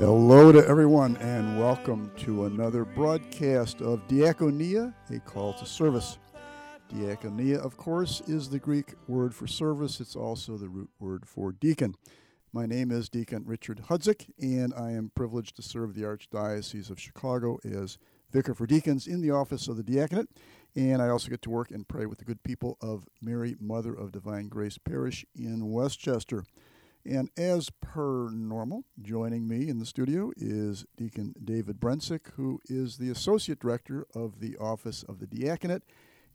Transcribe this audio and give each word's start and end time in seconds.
Hello 0.00 0.50
to 0.50 0.66
everyone, 0.66 1.18
and 1.18 1.60
welcome 1.60 2.10
to 2.16 2.46
another 2.46 2.86
broadcast 2.86 3.82
of 3.82 4.00
Diakonia, 4.08 4.94
a 5.10 5.20
call 5.20 5.52
to 5.52 5.66
service. 5.66 6.16
Diakonia, 6.90 7.58
of 7.58 7.76
course, 7.76 8.22
is 8.22 8.48
the 8.48 8.58
Greek 8.58 8.94
word 9.08 9.34
for 9.34 9.46
service. 9.46 10.00
It's 10.00 10.16
also 10.16 10.56
the 10.56 10.70
root 10.70 10.88
word 10.98 11.28
for 11.28 11.52
deacon. 11.52 11.96
My 12.50 12.64
name 12.64 12.90
is 12.90 13.10
Deacon 13.10 13.44
Richard 13.44 13.82
Hudzik, 13.90 14.30
and 14.40 14.72
I 14.72 14.92
am 14.92 15.12
privileged 15.14 15.56
to 15.56 15.62
serve 15.62 15.92
the 15.92 16.04
Archdiocese 16.04 16.88
of 16.88 16.98
Chicago 16.98 17.58
as 17.62 17.98
Vicar 18.32 18.54
for 18.54 18.66
Deacons 18.66 19.06
in 19.06 19.20
the 19.20 19.32
office 19.32 19.68
of 19.68 19.76
the 19.76 19.82
diaconate. 19.82 20.30
And 20.74 21.02
I 21.02 21.10
also 21.10 21.28
get 21.28 21.42
to 21.42 21.50
work 21.50 21.70
and 21.70 21.86
pray 21.86 22.06
with 22.06 22.20
the 22.20 22.24
good 22.24 22.42
people 22.42 22.78
of 22.80 23.04
Mary, 23.20 23.54
Mother 23.60 23.92
of 23.92 24.12
Divine 24.12 24.48
Grace 24.48 24.78
Parish 24.78 25.26
in 25.34 25.70
Westchester. 25.70 26.44
And 27.04 27.30
as 27.36 27.70
per 27.80 28.30
normal, 28.30 28.84
joining 29.00 29.48
me 29.48 29.68
in 29.68 29.78
the 29.78 29.86
studio 29.86 30.32
is 30.36 30.84
Deacon 30.96 31.34
David 31.42 31.80
Brensick, 31.80 32.32
who 32.36 32.60
is 32.66 32.98
the 32.98 33.10
Associate 33.10 33.58
Director 33.58 34.06
of 34.14 34.40
the 34.40 34.56
Office 34.58 35.02
of 35.04 35.18
the 35.18 35.26
Diaconate. 35.26 35.82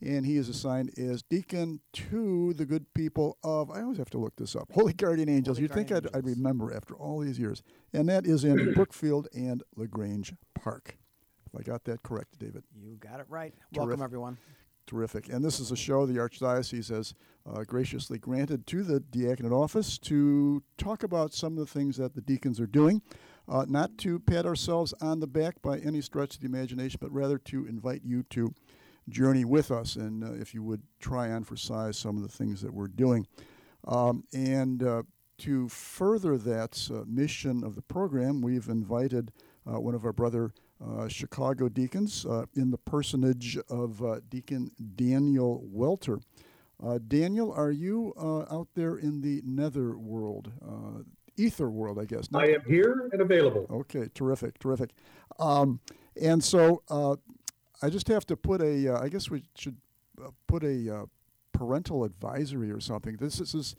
And 0.01 0.25
he 0.25 0.35
is 0.37 0.49
assigned 0.49 0.91
as 0.97 1.23
deacon 1.23 1.79
to 1.93 2.53
the 2.53 2.65
good 2.65 2.93
people 2.93 3.37
of, 3.43 3.71
I 3.71 3.81
always 3.81 3.97
have 3.97 4.09
to 4.09 4.17
look 4.17 4.35
this 4.35 4.55
up, 4.55 4.71
Holy 4.73 4.91
Guardian 4.91 5.29
Angels. 5.29 5.57
Holy 5.57 5.63
You'd 5.63 5.73
think 5.73 5.91
I'd, 5.91 6.13
I'd 6.13 6.25
remember 6.25 6.75
after 6.75 6.95
all 6.95 7.19
these 7.19 7.39
years. 7.39 7.63
And 7.93 8.09
that 8.09 8.25
is 8.25 8.43
in 8.43 8.73
Brookfield 8.73 9.29
and 9.33 9.63
LaGrange 9.75 10.33
Park. 10.53 10.97
If 11.47 11.59
I 11.59 11.63
got 11.63 11.85
that 11.85 12.03
correct, 12.03 12.37
David. 12.39 12.63
You 12.75 12.97
got 12.97 13.21
it 13.21 13.27
right. 13.29 13.53
Terrific. 13.53 13.77
Welcome, 13.77 14.01
everyone. 14.01 14.37
Terrific. 14.87 15.29
And 15.29 15.43
this 15.43 15.59
is 15.59 15.71
a 15.71 15.75
show 15.75 16.05
the 16.05 16.19
Archdiocese 16.19 16.89
has 16.89 17.15
uh, 17.51 17.63
graciously 17.63 18.19
granted 18.19 18.67
to 18.67 18.83
the 18.83 18.99
diaconate 18.99 19.51
office 19.51 19.97
to 19.99 20.61
talk 20.77 21.01
about 21.01 21.33
some 21.33 21.53
of 21.53 21.59
the 21.59 21.65
things 21.65 21.97
that 21.97 22.13
the 22.13 22.21
deacons 22.21 22.59
are 22.59 22.67
doing. 22.67 23.01
Uh, 23.47 23.65
not 23.67 23.97
to 23.99 24.19
pat 24.19 24.45
ourselves 24.45 24.93
on 25.01 25.19
the 25.19 25.27
back 25.27 25.59
by 25.61 25.79
any 25.79 26.01
stretch 26.01 26.35
of 26.35 26.41
the 26.41 26.47
imagination, 26.47 26.99
but 27.01 27.11
rather 27.11 27.37
to 27.37 27.65
invite 27.67 28.01
you 28.03 28.23
to 28.23 28.53
journey 29.09 29.45
with 29.45 29.71
us. 29.71 29.95
And 29.95 30.23
uh, 30.23 30.33
if 30.33 30.53
you 30.53 30.63
would 30.63 30.81
try 30.99 31.31
on 31.31 31.43
for 31.43 31.55
size 31.55 31.97
some 31.97 32.17
of 32.17 32.23
the 32.23 32.29
things 32.29 32.61
that 32.61 32.73
we're 32.73 32.87
doing. 32.87 33.27
Um, 33.87 34.23
and 34.33 34.83
uh, 34.83 35.03
to 35.39 35.67
further 35.69 36.37
that 36.37 36.89
uh, 36.91 37.03
mission 37.07 37.63
of 37.63 37.75
the 37.75 37.81
program, 37.81 38.41
we've 38.41 38.67
invited 38.67 39.31
uh, 39.67 39.79
one 39.79 39.95
of 39.95 40.05
our 40.05 40.13
brother 40.13 40.53
Chicago 41.07 41.69
deacons 41.69 42.25
uh, 42.25 42.45
in 42.55 42.71
the 42.71 42.77
personage 42.77 43.57
of 43.69 44.03
uh, 44.03 44.19
Deacon 44.29 44.71
Daniel 44.95 45.61
Welter. 45.65 46.19
Uh, 46.83 46.99
Daniel, 47.07 47.53
are 47.53 47.71
you 47.71 48.13
uh, 48.17 48.53
out 48.53 48.67
there 48.75 48.97
in 48.97 49.21
the 49.21 49.41
nether 49.45 49.97
world, 49.97 50.51
uh, 50.61 51.03
ether 51.37 51.69
world, 51.69 51.97
I 51.99 52.05
guess? 52.05 52.27
I 52.33 52.47
am 52.47 52.61
here 52.67 53.09
and 53.11 53.21
available. 53.21 53.65
Okay, 53.71 54.09
terrific, 54.13 54.59
terrific. 54.59 54.91
Um, 55.39 55.79
and 56.21 56.43
so 56.43 56.83
uh, 56.89 57.15
I 57.81 57.89
just 57.89 58.07
have 58.09 58.25
to 58.27 58.35
put 58.35 58.61
a, 58.61 58.93
uh, 58.93 59.01
I 59.01 59.09
guess 59.09 59.29
we 59.29 59.43
should 59.55 59.77
uh, 60.21 60.31
put 60.47 60.63
a 60.63 60.93
uh, 60.93 61.05
parental 61.53 62.03
advisory 62.03 62.71
or 62.71 62.81
something. 62.81 63.15
This, 63.17 63.37
this 63.37 63.53
is 63.53 63.75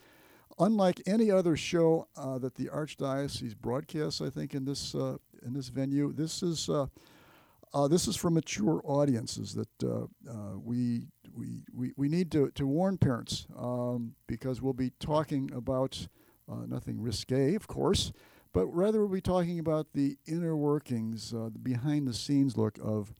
unlike 0.58 1.02
any 1.06 1.30
other 1.30 1.56
show 1.56 2.08
uh, 2.16 2.38
that 2.38 2.54
the 2.54 2.66
Archdiocese 2.66 3.54
broadcasts, 3.56 4.22
I 4.22 4.30
think, 4.30 4.54
in 4.54 4.64
this, 4.64 4.94
uh, 4.94 5.18
in 5.46 5.54
this 5.54 5.68
venue. 5.68 6.12
This 6.12 6.42
is, 6.42 6.68
uh, 6.68 6.86
uh, 7.72 7.88
this 7.88 8.08
is 8.08 8.16
for 8.16 8.30
mature 8.30 8.80
audiences 8.84 9.54
that 9.54 9.84
uh, 9.84 10.04
uh, 10.28 10.58
we, 10.62 11.06
we, 11.32 11.62
we, 11.72 11.92
we 11.96 12.08
need 12.08 12.30
to, 12.32 12.50
to 12.50 12.66
warn 12.66 12.98
parents 12.98 13.46
um, 13.56 14.14
because 14.26 14.60
we'll 14.60 14.72
be 14.72 14.92
talking 14.98 15.50
about 15.54 16.06
uh, 16.50 16.66
nothing 16.66 17.00
risque, 17.00 17.54
of 17.54 17.66
course, 17.66 18.12
but 18.52 18.66
rather 18.66 19.00
we'll 19.00 19.08
be 19.08 19.20
talking 19.20 19.58
about 19.58 19.88
the 19.94 20.16
inner 20.26 20.56
workings, 20.56 21.30
the 21.30 21.50
behind 21.62 22.06
the 22.06 22.14
scenes 22.14 22.56
look 22.56 22.78
of 22.82 23.12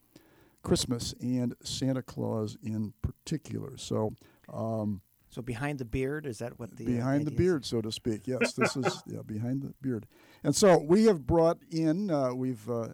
Christmas 0.63 1.15
and 1.21 1.55
Santa 1.63 2.03
Claus 2.03 2.57
in 2.63 2.93
particular. 3.03 3.77
So, 3.77 4.15
um, 4.53 5.01
So 5.37 5.43
behind 5.43 5.79
the 5.79 5.85
beard, 5.85 6.25
is 6.25 6.39
that 6.39 6.59
what 6.59 6.75
the 6.79 6.85
uh, 6.85 6.87
behind 6.87 7.27
the 7.27 7.31
idea 7.31 7.33
is? 7.33 7.37
beard, 7.37 7.65
so 7.67 7.83
to 7.83 7.93
speak. 7.93 8.27
Yes, 8.27 8.55
this 8.55 8.75
is 8.75 9.03
yeah, 9.07 9.21
behind 9.21 9.61
the 9.61 9.75
beard. 9.83 10.07
And 10.43 10.57
so 10.57 10.79
we 10.79 11.05
have 11.05 11.27
brought 11.27 11.59
in, 11.71 12.11
uh, 12.11 12.33
we've 12.33 12.67
uh, 12.71 12.89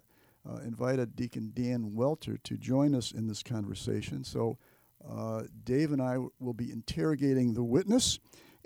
uh, 0.45 0.57
invited 0.65 1.15
Deacon 1.15 1.53
Dan 1.55 1.95
Welter 1.95 2.37
to 2.43 2.57
join 2.57 2.95
us 2.95 3.13
in 3.13 3.27
this 3.27 3.43
conversation. 3.43 4.25
So 4.25 4.57
uh, 5.09 5.43
Dave 5.63 5.93
and 5.93 6.01
I 6.01 6.17
will 6.41 6.53
be 6.53 6.69
interrogating 6.69 7.53
the 7.53 7.63
witness. 7.63 8.19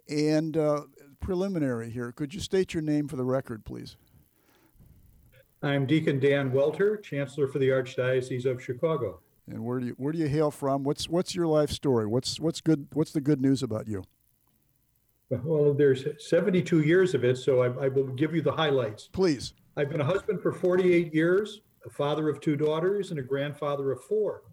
And 0.10 0.58
uh, 0.58 0.82
preliminary 1.20 1.92
here, 1.92 2.12
could 2.12 2.34
you 2.34 2.40
state 2.40 2.74
your 2.74 2.82
name 2.82 3.08
for 3.08 3.16
the 3.16 3.26
record, 3.26 3.64
please? 3.64 3.96
I'm 5.62 5.86
Deacon 5.86 6.20
Dan 6.20 6.52
Welter, 6.52 6.98
Chancellor 6.98 7.48
for 7.48 7.60
the 7.60 7.70
Archdiocese 7.70 8.48
of 8.48 8.60
Chicago. 8.60 9.20
And 9.50 9.64
where 9.64 9.80
do 9.80 9.88
you 9.88 9.94
where 9.98 10.12
do 10.12 10.20
you 10.20 10.28
hail 10.28 10.52
from? 10.52 10.84
What's 10.84 11.08
what's 11.08 11.34
your 11.34 11.48
life 11.48 11.72
story? 11.72 12.06
What's 12.06 12.40
what's 12.40 12.62
good? 12.62 12.88
What's 12.94 13.12
the 13.12 13.22
good 13.22 13.42
news 13.42 13.64
about 13.64 13.88
you? 13.88 14.04
Well, 15.30 15.74
there's 15.74 16.06
72 16.20 16.82
years 16.84 17.14
of 17.14 17.26
it, 17.26 17.38
so 17.38 17.62
I, 17.62 17.86
I 17.86 17.88
will 17.90 18.08
give 18.08 18.34
you 18.34 18.42
the 18.42 18.52
highlights. 18.52 19.10
Please. 19.12 19.54
I've 19.76 19.90
been 19.90 20.00
a 20.00 20.06
husband 20.06 20.42
for 20.42 20.54
48 20.54 21.14
years, 21.14 21.60
a 21.86 21.90
father 21.90 22.30
of 22.30 22.40
two 22.40 22.56
daughters, 22.56 23.12
and 23.12 23.20
a 23.20 23.24
grandfather 23.24 23.92
of 23.92 24.02
four. 24.06 24.44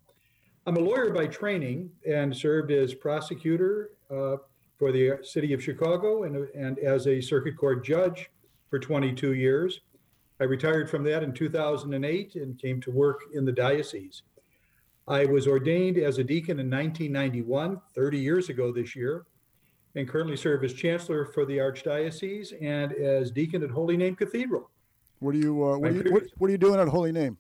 I'm 0.67 0.77
a 0.77 0.81
lawyer 0.81 1.13
by 1.13 1.29
training 1.29 1.91
and 2.09 2.37
served 2.37 2.73
as 2.73 2.93
prosecutor 2.93 3.91
uh, 4.11 4.37
for 4.77 4.91
the 4.91 5.19
city 5.23 5.53
of 5.53 5.63
Chicago 5.63 6.25
and, 6.25 6.49
and 6.55 6.79
as 6.81 7.07
a 7.07 7.21
circuit 7.21 7.57
court 7.57 7.85
judge 7.85 8.31
for 8.69 8.81
22 8.81 9.35
years. 9.35 9.81
I 10.41 10.45
retired 10.45 10.91
from 10.91 11.05
that 11.05 11.23
in 11.23 11.33
2008 11.33 12.35
and 12.35 12.59
came 12.59 12.81
to 12.81 12.91
work 12.91 13.21
in 13.33 13.45
the 13.45 13.53
diocese. 13.53 14.23
I 15.07 15.27
was 15.27 15.47
ordained 15.47 15.99
as 15.99 16.19
a 16.19 16.25
deacon 16.25 16.59
in 16.61 16.71
1991, 16.71 17.81
30 17.95 18.19
years 18.19 18.49
ago 18.49 18.73
this 18.73 18.97
year, 18.97 19.27
and 19.95 20.09
currently 20.09 20.37
serve 20.37 20.65
as 20.65 20.73
chancellor 20.73 21.27
for 21.27 21.45
the 21.45 21.59
archdiocese 21.59 22.55
and 22.63 22.93
as 22.93 23.31
deacon 23.31 23.63
at 23.63 23.71
Holy 23.71 23.97
Name 23.97 24.17
Cathedral. 24.17 24.71
What 25.21 25.35
are 25.35 25.39
you 25.39 25.65
uh, 25.65 25.79
what, 25.79 25.91
are 25.91 25.95
you, 25.95 26.13
what, 26.13 26.23
what 26.39 26.49
are 26.49 26.51
you 26.51 26.59
doing 26.59 26.81
at 26.81 26.89
Holy 26.89 27.13
Name? 27.13 27.37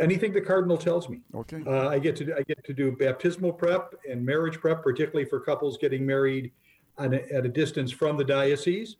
Anything 0.00 0.32
the 0.32 0.40
cardinal 0.40 0.76
tells 0.76 1.08
me. 1.08 1.20
Okay. 1.34 1.62
Uh, 1.64 1.88
I 1.88 2.00
get 2.00 2.16
to 2.16 2.24
do, 2.24 2.34
I 2.36 2.42
get 2.42 2.62
to 2.64 2.72
do 2.72 2.90
baptismal 2.92 3.52
prep 3.52 3.94
and 4.10 4.24
marriage 4.24 4.58
prep, 4.58 4.82
particularly 4.82 5.28
for 5.28 5.38
couples 5.38 5.78
getting 5.78 6.04
married 6.04 6.50
on 6.98 7.14
a, 7.14 7.18
at 7.32 7.46
a 7.46 7.48
distance 7.48 7.92
from 7.92 8.16
the 8.16 8.24
diocese. 8.24 8.96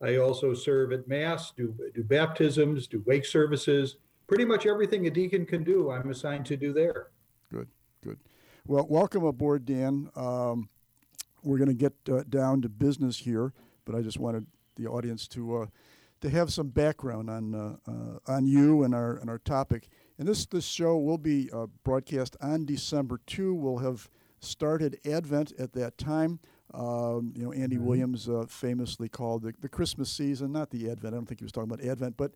I 0.00 0.18
also 0.18 0.54
serve 0.54 0.92
at 0.92 1.08
mass, 1.08 1.52
do 1.56 1.74
do 1.94 2.04
baptisms, 2.04 2.86
do 2.86 3.02
wake 3.06 3.24
services, 3.24 3.96
pretty 4.26 4.44
much 4.44 4.66
everything 4.66 5.06
a 5.06 5.10
deacon 5.10 5.46
can 5.46 5.62
do. 5.64 5.90
I'm 5.90 6.10
assigned 6.10 6.46
to 6.46 6.56
do 6.56 6.72
there. 6.72 7.08
Good, 7.50 7.68
good. 8.02 8.18
Well, 8.66 8.86
welcome 8.88 9.24
aboard, 9.24 9.64
Dan. 9.64 10.10
Um, 10.16 10.68
we're 11.42 11.58
going 11.58 11.68
to 11.68 11.74
get 11.74 11.92
uh, 12.10 12.24
down 12.28 12.62
to 12.62 12.68
business 12.68 13.18
here, 13.18 13.52
but 13.84 13.94
I 13.94 14.02
just 14.02 14.18
wanted 14.18 14.46
the 14.76 14.86
audience 14.86 15.28
to 15.28 15.56
uh, 15.62 15.66
to 16.22 16.30
have 16.30 16.52
some 16.52 16.68
background 16.68 17.30
on 17.30 17.54
uh, 17.54 17.76
uh, 17.88 18.18
on 18.32 18.46
you 18.46 18.82
and 18.82 18.94
our 18.94 19.16
and 19.16 19.30
our 19.30 19.38
topic. 19.38 19.88
And 20.18 20.26
this 20.26 20.44
this 20.46 20.64
show 20.64 20.96
will 20.98 21.18
be 21.18 21.48
uh, 21.52 21.66
broadcast 21.84 22.36
on 22.40 22.64
December 22.64 23.20
two. 23.26 23.54
We'll 23.54 23.78
have 23.78 24.08
started 24.40 24.98
Advent 25.06 25.52
at 25.58 25.72
that 25.74 25.96
time. 25.98 26.40
Um, 26.74 27.32
you 27.36 27.44
know, 27.44 27.52
Andy 27.52 27.76
Mhm. 27.76 27.82
Williams 27.82 28.28
uh, 28.28 28.44
famously 28.48 29.08
called 29.08 29.42
the, 29.42 29.54
the 29.60 29.68
Christmas 29.68 30.10
season, 30.10 30.52
not 30.52 30.70
the 30.70 30.90
Advent, 30.90 31.14
I 31.14 31.16
don't 31.16 31.26
think 31.26 31.40
he 31.40 31.44
was 31.44 31.52
talking 31.52 31.70
about 31.70 31.84
Advent, 31.84 32.16
but 32.16 32.32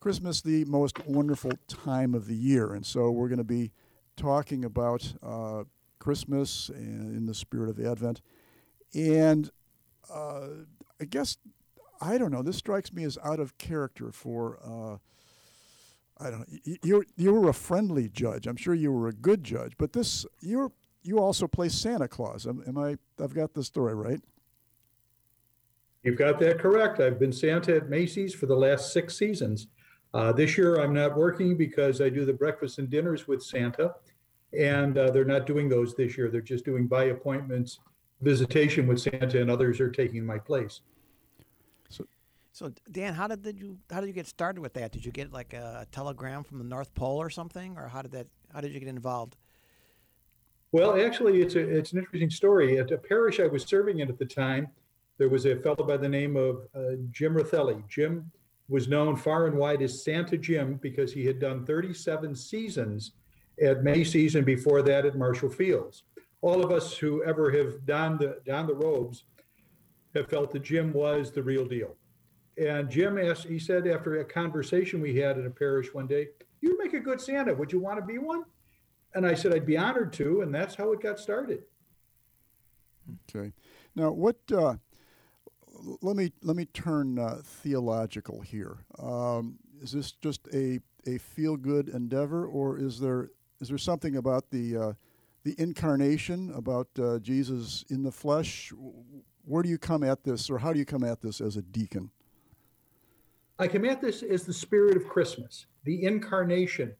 Christmas 0.00 0.40
the 0.40 0.64
most 0.64 1.06
wonderful 1.06 1.52
time 1.68 2.14
of 2.14 2.26
the 2.26 2.34
year. 2.34 2.72
And 2.72 2.84
so 2.84 3.10
we're 3.10 3.28
going 3.28 3.38
to 3.38 3.44
be 3.44 3.70
talking 4.16 4.64
about 4.64 5.12
uh, 5.22 5.64
Christmas 5.98 6.70
in 6.70 7.26
the 7.26 7.34
spirit 7.34 7.68
of 7.68 7.78
Advent. 7.78 8.22
And 8.94 9.50
uh, 10.12 10.48
I 11.00 11.04
guess, 11.04 11.36
I 12.00 12.18
don't 12.18 12.32
know, 12.32 12.42
this 12.42 12.56
strikes 12.56 12.92
me 12.92 13.04
as 13.04 13.18
out 13.24 13.40
of 13.40 13.58
character 13.58 14.10
for. 14.10 14.58
Uh, 14.64 14.96
I 16.22 16.30
don't 16.30 16.40
know. 16.40 16.58
You, 16.64 16.76
you 16.82 17.04
you 17.16 17.32
were 17.32 17.48
a 17.48 17.54
friendly 17.54 18.10
judge. 18.10 18.46
I'm 18.46 18.56
sure 18.56 18.74
you 18.74 18.92
were 18.92 19.08
a 19.08 19.12
good 19.12 19.42
judge, 19.42 19.72
but 19.78 19.94
this 19.94 20.26
you're 20.40 20.70
you 21.02 21.18
also 21.18 21.48
play 21.48 21.70
Santa 21.70 22.08
Claus. 22.08 22.46
Am, 22.46 22.62
am 22.66 22.76
I? 22.76 22.96
I've 23.22 23.32
got 23.32 23.54
the 23.54 23.64
story 23.64 23.94
right. 23.94 24.20
You've 26.02 26.18
got 26.18 26.38
that 26.40 26.58
correct. 26.58 27.00
I've 27.00 27.18
been 27.18 27.32
Santa 27.32 27.76
at 27.76 27.88
Macy's 27.88 28.34
for 28.34 28.44
the 28.44 28.54
last 28.54 28.92
six 28.92 29.16
seasons. 29.16 29.68
Uh, 30.12 30.32
this 30.32 30.58
year, 30.58 30.76
I'm 30.76 30.92
not 30.92 31.16
working 31.16 31.56
because 31.56 32.00
I 32.00 32.08
do 32.08 32.24
the 32.24 32.32
breakfast 32.32 32.78
and 32.78 32.90
dinners 32.90 33.28
with 33.28 33.42
Santa, 33.42 33.94
and 34.58 34.98
uh, 34.98 35.10
they're 35.10 35.24
not 35.24 35.46
doing 35.46 35.68
those 35.68 35.94
this 35.94 36.18
year. 36.18 36.28
They're 36.28 36.40
just 36.40 36.64
doing 36.64 36.86
by 36.86 37.04
appointments 37.04 37.78
visitation 38.20 38.86
with 38.86 39.00
Santa, 39.00 39.40
and 39.40 39.50
others 39.50 39.80
are 39.80 39.90
taking 39.90 40.26
my 40.26 40.38
place. 40.38 40.80
So 41.88 42.06
so 42.52 42.72
Dan, 42.90 43.14
how 43.14 43.28
did, 43.28 43.42
did 43.42 43.58
you 43.58 43.78
how 43.90 44.00
did 44.00 44.08
you 44.08 44.12
get 44.12 44.26
started 44.26 44.60
with 44.60 44.74
that? 44.74 44.90
Did 44.90 45.04
you 45.04 45.12
get 45.12 45.32
like 45.32 45.52
a 45.52 45.86
telegram 45.92 46.42
from 46.42 46.58
the 46.58 46.64
North 46.64 46.92
Pole 46.94 47.18
or 47.18 47.30
something, 47.30 47.76
or 47.78 47.88
how 47.88 48.02
did 48.02 48.12
that 48.12 48.26
how 48.52 48.60
did 48.60 48.72
you 48.72 48.80
get 48.80 48.88
involved? 48.88 49.36
Well, 50.72 51.00
actually, 51.00 51.40
it's 51.40 51.54
a 51.54 51.60
it's 51.60 51.92
an 51.92 52.00
interesting 52.00 52.30
story. 52.30 52.78
At 52.78 52.90
a 52.90 52.98
parish 52.98 53.38
I 53.38 53.46
was 53.46 53.62
serving 53.62 54.00
in 54.00 54.08
at 54.08 54.18
the 54.18 54.26
time, 54.26 54.68
there 55.18 55.28
was 55.28 55.46
a 55.46 55.56
fellow 55.56 55.84
by 55.86 55.96
the 55.96 56.08
name 56.08 56.36
of 56.36 56.66
uh, 56.74 56.96
Jim 57.10 57.34
Rothelli. 57.34 57.86
Jim 57.88 58.30
was 58.70 58.88
known 58.88 59.16
far 59.16 59.46
and 59.46 59.58
wide 59.58 59.82
as 59.82 60.02
Santa 60.02 60.38
Jim 60.38 60.78
because 60.80 61.12
he 61.12 61.26
had 61.26 61.38
done 61.38 61.66
37 61.66 62.34
seasons 62.34 63.12
at 63.62 63.82
Macy's 63.82 64.36
and 64.36 64.46
before 64.46 64.80
that 64.82 65.04
at 65.04 65.18
Marshall 65.18 65.50
Fields. 65.50 66.04
All 66.40 66.64
of 66.64 66.70
us 66.70 66.96
who 66.96 67.22
ever 67.24 67.50
have 67.50 67.84
donned 67.84 68.20
the 68.20 68.40
donned 68.46 68.68
the 68.68 68.74
robes 68.74 69.24
have 70.14 70.30
felt 70.30 70.52
that 70.52 70.62
Jim 70.62 70.92
was 70.92 71.30
the 71.30 71.42
real 71.42 71.66
deal. 71.66 71.96
And 72.56 72.88
Jim 72.88 73.18
asked, 73.18 73.44
he 73.44 73.58
said 73.58 73.86
after 73.86 74.20
a 74.20 74.24
conversation 74.24 75.00
we 75.00 75.16
had 75.16 75.36
in 75.36 75.46
a 75.46 75.50
parish 75.50 75.92
one 75.92 76.06
day, 76.06 76.28
"You 76.62 76.78
make 76.78 76.94
a 76.94 77.00
good 77.00 77.20
Santa. 77.20 77.54
Would 77.54 77.72
you 77.72 77.80
want 77.80 77.98
to 77.98 78.06
be 78.06 78.18
one?" 78.18 78.44
And 79.14 79.26
I 79.26 79.34
said, 79.34 79.54
I'd 79.54 79.66
be 79.66 79.76
honored 79.76 80.12
to. 80.14 80.42
And 80.42 80.54
that's 80.54 80.74
how 80.74 80.92
it 80.92 81.00
got 81.00 81.18
started. 81.18 81.62
Okay. 83.28 83.52
Now, 83.96 84.12
what? 84.12 84.36
Uh, 84.52 84.76
let 86.02 86.16
me 86.16 86.32
let 86.42 86.56
me 86.56 86.64
turn 86.66 87.18
uh, 87.18 87.40
theological 87.44 88.40
here. 88.40 88.78
Um, 88.98 89.58
is 89.82 89.92
this 89.92 90.12
just 90.12 90.46
a 90.52 90.80
a 91.06 91.18
feel 91.18 91.56
good 91.56 91.88
endeavor, 91.88 92.46
or 92.46 92.78
is 92.78 93.00
there 93.00 93.30
is 93.60 93.68
there 93.68 93.78
something 93.78 94.16
about 94.16 94.50
the 94.50 94.76
uh, 94.76 94.92
the 95.44 95.54
incarnation, 95.58 96.52
about 96.54 96.88
uh, 96.98 97.18
Jesus 97.18 97.84
in 97.88 98.02
the 98.02 98.12
flesh? 98.12 98.72
Where 99.44 99.62
do 99.62 99.68
you 99.68 99.78
come 99.78 100.04
at 100.04 100.22
this, 100.22 100.50
or 100.50 100.58
how 100.58 100.72
do 100.72 100.78
you 100.78 100.84
come 100.84 101.04
at 101.04 101.20
this 101.20 101.40
as 101.40 101.56
a 101.56 101.62
deacon? 101.62 102.10
I 103.58 103.68
come 103.68 103.84
at 103.84 104.00
this 104.00 104.22
as 104.22 104.44
the 104.44 104.52
spirit 104.52 104.96
of 104.96 105.06
Christmas, 105.08 105.66
the 105.84 106.04
incarnation, 106.04 106.94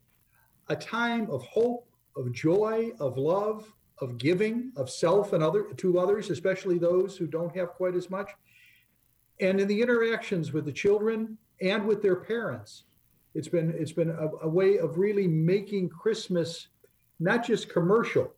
a 0.69 0.77
time 0.77 1.31
of 1.31 1.43
hope, 1.43 1.89
of 2.17 2.33
joy, 2.33 2.93
of 3.01 3.17
love, 3.17 3.73
of 4.01 4.19
giving, 4.19 4.73
of 4.77 4.91
self 4.91 5.33
and 5.33 5.43
other 5.43 5.65
to 5.77 5.99
others, 5.99 6.31
especially 6.31 6.79
those 6.79 7.17
who 7.17 7.27
don't 7.27 7.55
have 7.55 7.71
quite 7.71 7.95
as 7.95 8.11
much. 8.11 8.31
And 9.41 9.61
in 9.61 9.69
the 9.69 9.81
interactions 9.81 10.53
with 10.53 10.65
the 10.65 10.73
children 10.73 11.39
and 11.61 11.87
with 11.87 12.03
their 12.03 12.17
parents, 12.17 12.85
it's 13.35 13.49
been 13.49 13.75
it's 13.77 13.93
been 13.93 14.11
a, 14.11 14.29
a 14.43 14.49
way 14.49 14.79
of 14.79 14.99
really 14.99 15.27
making 15.27 15.89
Christmas 15.89 16.69
not 17.21 17.45
just 17.45 17.69
commercial, 17.69 18.33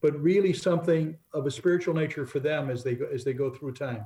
but 0.00 0.20
really 0.20 0.52
something 0.52 1.16
of 1.32 1.46
a 1.46 1.50
spiritual 1.50 1.94
nature 1.94 2.26
for 2.26 2.40
them 2.40 2.70
as 2.70 2.84
they 2.84 2.94
go 2.94 3.06
as 3.12 3.24
they 3.24 3.32
go 3.32 3.50
through 3.50 3.72
time. 3.72 4.04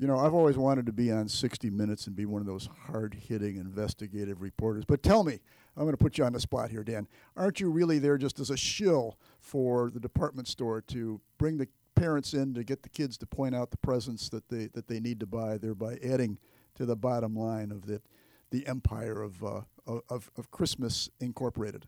You 0.00 0.06
know, 0.06 0.18
I've 0.18 0.34
always 0.34 0.56
wanted 0.56 0.86
to 0.86 0.92
be 0.92 1.10
on 1.10 1.26
60 1.26 1.70
Minutes 1.70 2.06
and 2.06 2.14
be 2.14 2.24
one 2.24 2.40
of 2.40 2.46
those 2.46 2.68
hard 2.86 3.14
hitting 3.14 3.56
investigative 3.56 4.40
reporters. 4.40 4.84
But 4.84 5.02
tell 5.02 5.24
me, 5.24 5.40
I'm 5.76 5.82
going 5.82 5.92
to 5.92 5.96
put 5.96 6.18
you 6.18 6.24
on 6.24 6.32
the 6.32 6.40
spot 6.40 6.70
here, 6.70 6.84
Dan. 6.84 7.08
Aren't 7.36 7.58
you 7.58 7.68
really 7.68 7.98
there 7.98 8.16
just 8.16 8.38
as 8.38 8.50
a 8.50 8.56
shill 8.56 9.18
for 9.40 9.90
the 9.90 9.98
department 9.98 10.46
store 10.46 10.80
to 10.82 11.20
bring 11.36 11.56
the 11.56 11.66
parents 11.98 12.34
in 12.34 12.54
to 12.54 12.64
get 12.64 12.82
the 12.82 12.88
kids 12.88 13.18
to 13.18 13.26
point 13.26 13.54
out 13.54 13.70
the 13.70 13.76
presents 13.78 14.28
that 14.28 14.48
they, 14.48 14.66
that 14.74 14.86
they 14.88 15.00
need 15.00 15.20
to 15.20 15.26
buy, 15.26 15.58
thereby 15.58 15.98
adding 16.02 16.38
to 16.74 16.86
the 16.86 16.96
bottom 16.96 17.34
line 17.34 17.70
of 17.70 17.86
the, 17.86 18.00
the 18.50 18.66
empire 18.66 19.22
of, 19.22 19.42
uh, 19.42 19.60
of, 20.08 20.30
of 20.36 20.50
Christmas 20.50 21.10
Incorporated? 21.20 21.86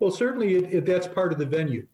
Well, 0.00 0.10
certainly 0.10 0.56
it, 0.56 0.74
it, 0.74 0.86
that's 0.86 1.06
part 1.06 1.32
of 1.32 1.38
the 1.38 1.46
venue. 1.46 1.86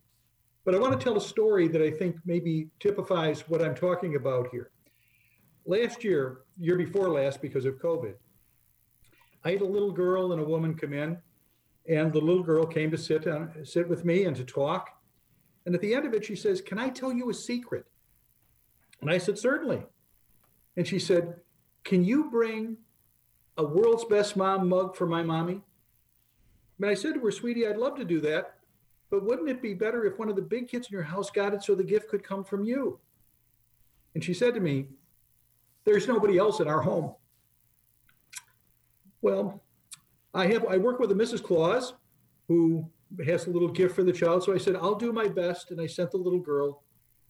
But 0.65 0.75
I 0.75 0.79
want 0.79 0.99
to 0.99 1.03
tell 1.03 1.17
a 1.17 1.21
story 1.21 1.69
that 1.69 1.83
I 1.83 1.91
think 1.91 2.17
maybe 2.25 2.69
typifies 2.81 3.49
what 3.49 3.63
I'm 3.63 3.75
talking 3.75 4.17
about 4.17 4.49
here. 4.51 4.71
Last 5.67 6.03
year, 6.03 6.41
year 6.59 6.77
before 6.77 7.09
last, 7.09 7.41
because 7.41 7.65
of 7.65 7.75
COVID, 7.75 8.15
I 9.45 9.53
had 9.53 9.63
a 9.63 9.67
little 9.67 9.93
girl 9.93 10.33
and 10.33 10.41
a 10.41 10.45
woman 10.45 10.75
come 10.75 10.93
in, 10.93 11.19
and 11.89 12.13
the 12.13 12.21
little 12.21 12.43
girl 12.43 12.67
came 12.67 12.91
to 12.91 12.99
sit 12.99 13.27
on, 13.27 13.53
sit 13.65 13.89
with 13.89 14.05
me 14.05 14.25
and 14.25 14.37
to 14.37 14.45
talk. 14.45 15.00
And 15.67 15.75
at 15.75 15.81
the 15.81 15.95
end 15.95 16.07
of 16.07 16.15
it, 16.15 16.25
she 16.25 16.37
says, 16.37 16.61
"Can 16.61 16.79
I 16.79 16.89
tell 16.89 17.13
you 17.13 17.31
a 17.31 17.35
secret?" 17.35 17.87
And 19.01 19.11
I 19.11 19.19
said, 19.19 19.39
"Certainly." 19.39 19.87
And 20.77 20.87
she 20.87 20.99
said, 20.99 21.41
"Can 21.85 22.05
you 22.05 22.31
bring 22.31 22.79
a 23.57 23.65
world's 23.65 24.05
best 24.05 24.37
mom 24.37 24.69
mug 24.69 24.97
for 24.97 25.07
my 25.07 25.23
mommy?" 25.23 25.63
And 26.79 26.87
I 26.87 26.95
said 26.95 27.15
to 27.15 27.21
her, 27.21 27.31
"Sweetie, 27.31 27.67
I'd 27.67 27.77
love 27.77 27.97
to 27.97 28.05
do 28.05 28.21
that." 28.21 28.61
But 29.11 29.25
wouldn't 29.25 29.49
it 29.49 29.61
be 29.61 29.75
better 29.75 30.05
if 30.05 30.19
one 30.19 30.29
of 30.29 30.37
the 30.37 30.43
big 30.43 30.69
kids 30.69 30.87
in 30.87 30.93
your 30.93 31.03
house 31.03 31.31
got 31.31 31.53
it 31.53 31.65
so 31.65 31.75
the 31.75 31.83
gift 31.83 32.09
could 32.09 32.23
come 32.23 32.45
from 32.45 32.65
you? 32.65 33.01
And 34.15 34.23
she 34.23 34.33
said 34.33 34.55
to 34.55 34.61
me, 34.61 34.87
There's 35.85 36.07
nobody 36.07 36.39
else 36.39 36.61
in 36.61 36.69
our 36.69 36.81
home. 36.81 37.15
Well, 39.21 39.63
I 40.33 40.47
have 40.47 40.65
I 40.67 40.79
work 40.79 41.01
with 41.01 41.11
a 41.11 41.15
Mrs. 41.15 41.43
Claus 41.43 41.95
who 42.47 42.89
has 43.27 43.47
a 43.47 43.51
little 43.51 43.69
gift 43.69 43.95
for 43.95 44.05
the 44.05 44.13
child. 44.13 44.45
So 44.45 44.55
I 44.55 44.59
said, 44.59 44.77
I'll 44.77 44.95
do 44.95 45.13
my 45.13 45.29
best. 45.29 45.71
And 45.71 45.81
I 45.81 45.87
sent 45.87 46.11
the 46.11 46.17
little 46.17 46.39
girl 46.39 46.83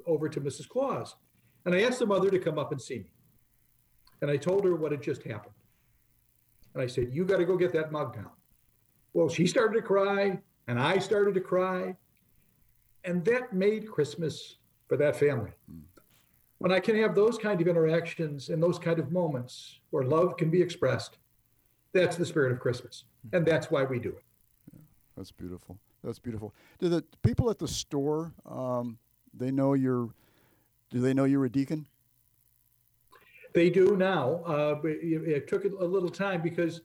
over 0.06 0.29
to 0.29 0.41
Mrs. 0.41 0.69
Claus. 0.69 1.17
And 1.65 1.75
I 1.75 1.82
asked 1.82 1.99
the 1.99 2.06
mother 2.06 2.31
to 2.31 2.38
come 2.38 2.59
up 2.59 2.72
and 2.72 2.81
see 2.81 2.99
me. 2.99 3.13
And 4.22 4.31
I 4.31 4.37
told 4.37 4.65
her 4.65 4.75
what 4.75 4.93
had 4.93 5.03
just 5.03 5.22
happened. 5.22 5.55
And 6.75 6.82
I 6.82 6.87
said, 6.87 7.08
You 7.13 7.25
got 7.25 7.39
to 7.39 7.44
go 7.44 7.56
get 7.56 7.72
that 7.72 7.93
mug 7.93 8.17
now. 8.17 8.32
Well, 9.13 9.29
she 9.29 9.46
started 9.46 9.75
to 9.75 9.82
cry 9.82 10.39
and 10.69 10.79
I 10.79 10.99
started 10.99 11.34
to 11.34 11.41
cry. 11.41 11.96
And 13.05 13.25
that 13.25 13.53
made 13.53 13.91
Christmas 13.91 14.56
for 14.89 14.96
that 14.99 15.17
family. 15.17 15.51
Mm. 15.70 15.81
When 16.58 16.72
I 16.72 16.79
can 16.79 16.94
have 16.96 17.15
those 17.15 17.39
kind 17.39 17.60
of 17.60 17.69
interactions 17.69 18.51
and 18.51 18.63
those 18.63 18.79
kind 18.79 18.99
of 18.99 19.10
moments 19.10 19.81
where 19.91 20.05
love 20.05 20.37
can 20.37 20.51
be 20.51 20.60
expressed, 20.60 21.17
that's 21.94 22.17
the 22.17 22.27
spirit 22.27 22.53
of 22.53 22.60
Christmas. 22.60 23.05
And 23.32 23.46
that's 23.46 23.70
why 23.70 23.84
we 23.84 23.99
do 23.99 24.10
it. 24.10 24.22
That's 25.20 25.32
beautiful. 25.32 25.77
That's 26.03 26.19
beautiful. 26.19 26.55
Do 26.79 26.89
the 26.89 27.05
people 27.22 27.50
at 27.50 27.58
the 27.58 27.69
store, 27.69 28.32
um, 28.46 28.96
they 29.34 29.50
know 29.50 29.74
you're, 29.74 30.08
do 30.89 30.98
they 30.98 31.12
know 31.12 31.24
you're 31.24 31.44
a 31.44 31.50
deacon? 31.50 31.86
They 33.53 33.69
do 33.69 33.98
now. 33.98 34.36
Uh, 34.46 34.77
but 34.77 34.93
it 34.93 35.46
took 35.46 35.67
a 35.67 35.84
little 35.84 36.08
time 36.08 36.41
because 36.41 36.81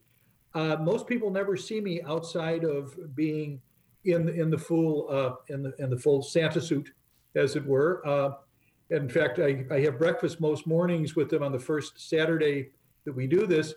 uh, 0.53 0.75
most 0.81 1.07
people 1.07 1.31
never 1.31 1.55
see 1.55 1.79
me 1.79 2.01
outside 2.01 2.65
of 2.65 3.15
being 3.15 3.61
in 4.03 4.25
the, 4.25 4.33
in 4.33 4.49
the 4.49 4.57
full 4.57 5.07
uh, 5.09 5.35
in 5.47 5.63
the 5.63 5.73
in 5.79 5.89
the 5.89 5.97
full 5.97 6.21
Santa 6.21 6.59
suit, 6.59 6.91
as 7.35 7.55
it 7.55 7.65
were. 7.65 8.05
Uh, 8.05 8.31
in 8.89 9.07
fact, 9.07 9.39
I, 9.39 9.63
I 9.71 9.79
have 9.79 9.97
breakfast 9.97 10.41
most 10.41 10.67
mornings 10.67 11.15
with 11.15 11.29
them 11.29 11.41
on 11.41 11.53
the 11.53 11.59
first 11.59 12.09
Saturday 12.09 12.71
that 13.05 13.15
we 13.15 13.27
do 13.27 13.47
this. 13.47 13.75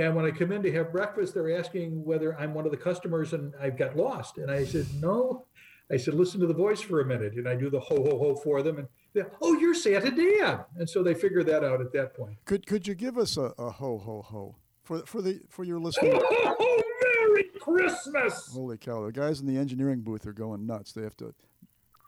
And 0.00 0.16
when 0.16 0.24
I 0.24 0.30
come 0.30 0.50
in 0.50 0.62
to 0.62 0.72
have 0.72 0.92
breakfast, 0.92 1.34
they're 1.34 1.58
asking 1.58 2.02
whether 2.02 2.34
I'm 2.40 2.54
one 2.54 2.64
of 2.64 2.70
the 2.70 2.76
customers, 2.78 3.34
and 3.34 3.52
I've 3.60 3.76
got 3.76 3.98
lost. 3.98 4.38
And 4.38 4.50
I 4.50 4.64
said, 4.64 4.86
no. 4.98 5.44
I 5.92 5.98
said, 5.98 6.14
listen 6.14 6.40
to 6.40 6.46
the 6.46 6.54
voice 6.54 6.80
for 6.80 7.02
a 7.02 7.04
minute, 7.04 7.34
and 7.34 7.46
I 7.46 7.54
do 7.54 7.68
the 7.68 7.80
ho 7.80 7.96
ho 7.96 8.16
ho 8.18 8.34
for 8.34 8.62
them, 8.62 8.78
and 8.78 8.88
they, 9.12 9.24
oh, 9.42 9.58
you're 9.58 9.74
Santa 9.74 10.10
Dan, 10.10 10.60
and 10.78 10.88
so 10.88 11.02
they 11.02 11.12
figure 11.12 11.42
that 11.44 11.64
out 11.64 11.82
at 11.82 11.92
that 11.92 12.14
point. 12.14 12.38
Could 12.46 12.66
could 12.66 12.86
you 12.86 12.94
give 12.94 13.18
us 13.18 13.36
a, 13.36 13.52
a 13.58 13.70
ho 13.70 13.98
ho 13.98 14.22
ho 14.22 14.56
for 14.84 15.04
for 15.04 15.20
the 15.20 15.40
for 15.48 15.64
your 15.64 15.80
listeners? 15.80 16.22
Oh, 16.24 16.82
Merry 17.18 17.44
Christmas! 17.60 18.50
Holy 18.54 18.78
cow! 18.78 19.04
The 19.04 19.10
guys 19.10 19.40
in 19.40 19.46
the 19.46 19.56
engineering 19.56 20.00
booth 20.00 20.26
are 20.28 20.32
going 20.32 20.64
nuts. 20.64 20.92
They 20.92 21.02
have 21.02 21.16
to. 21.16 21.34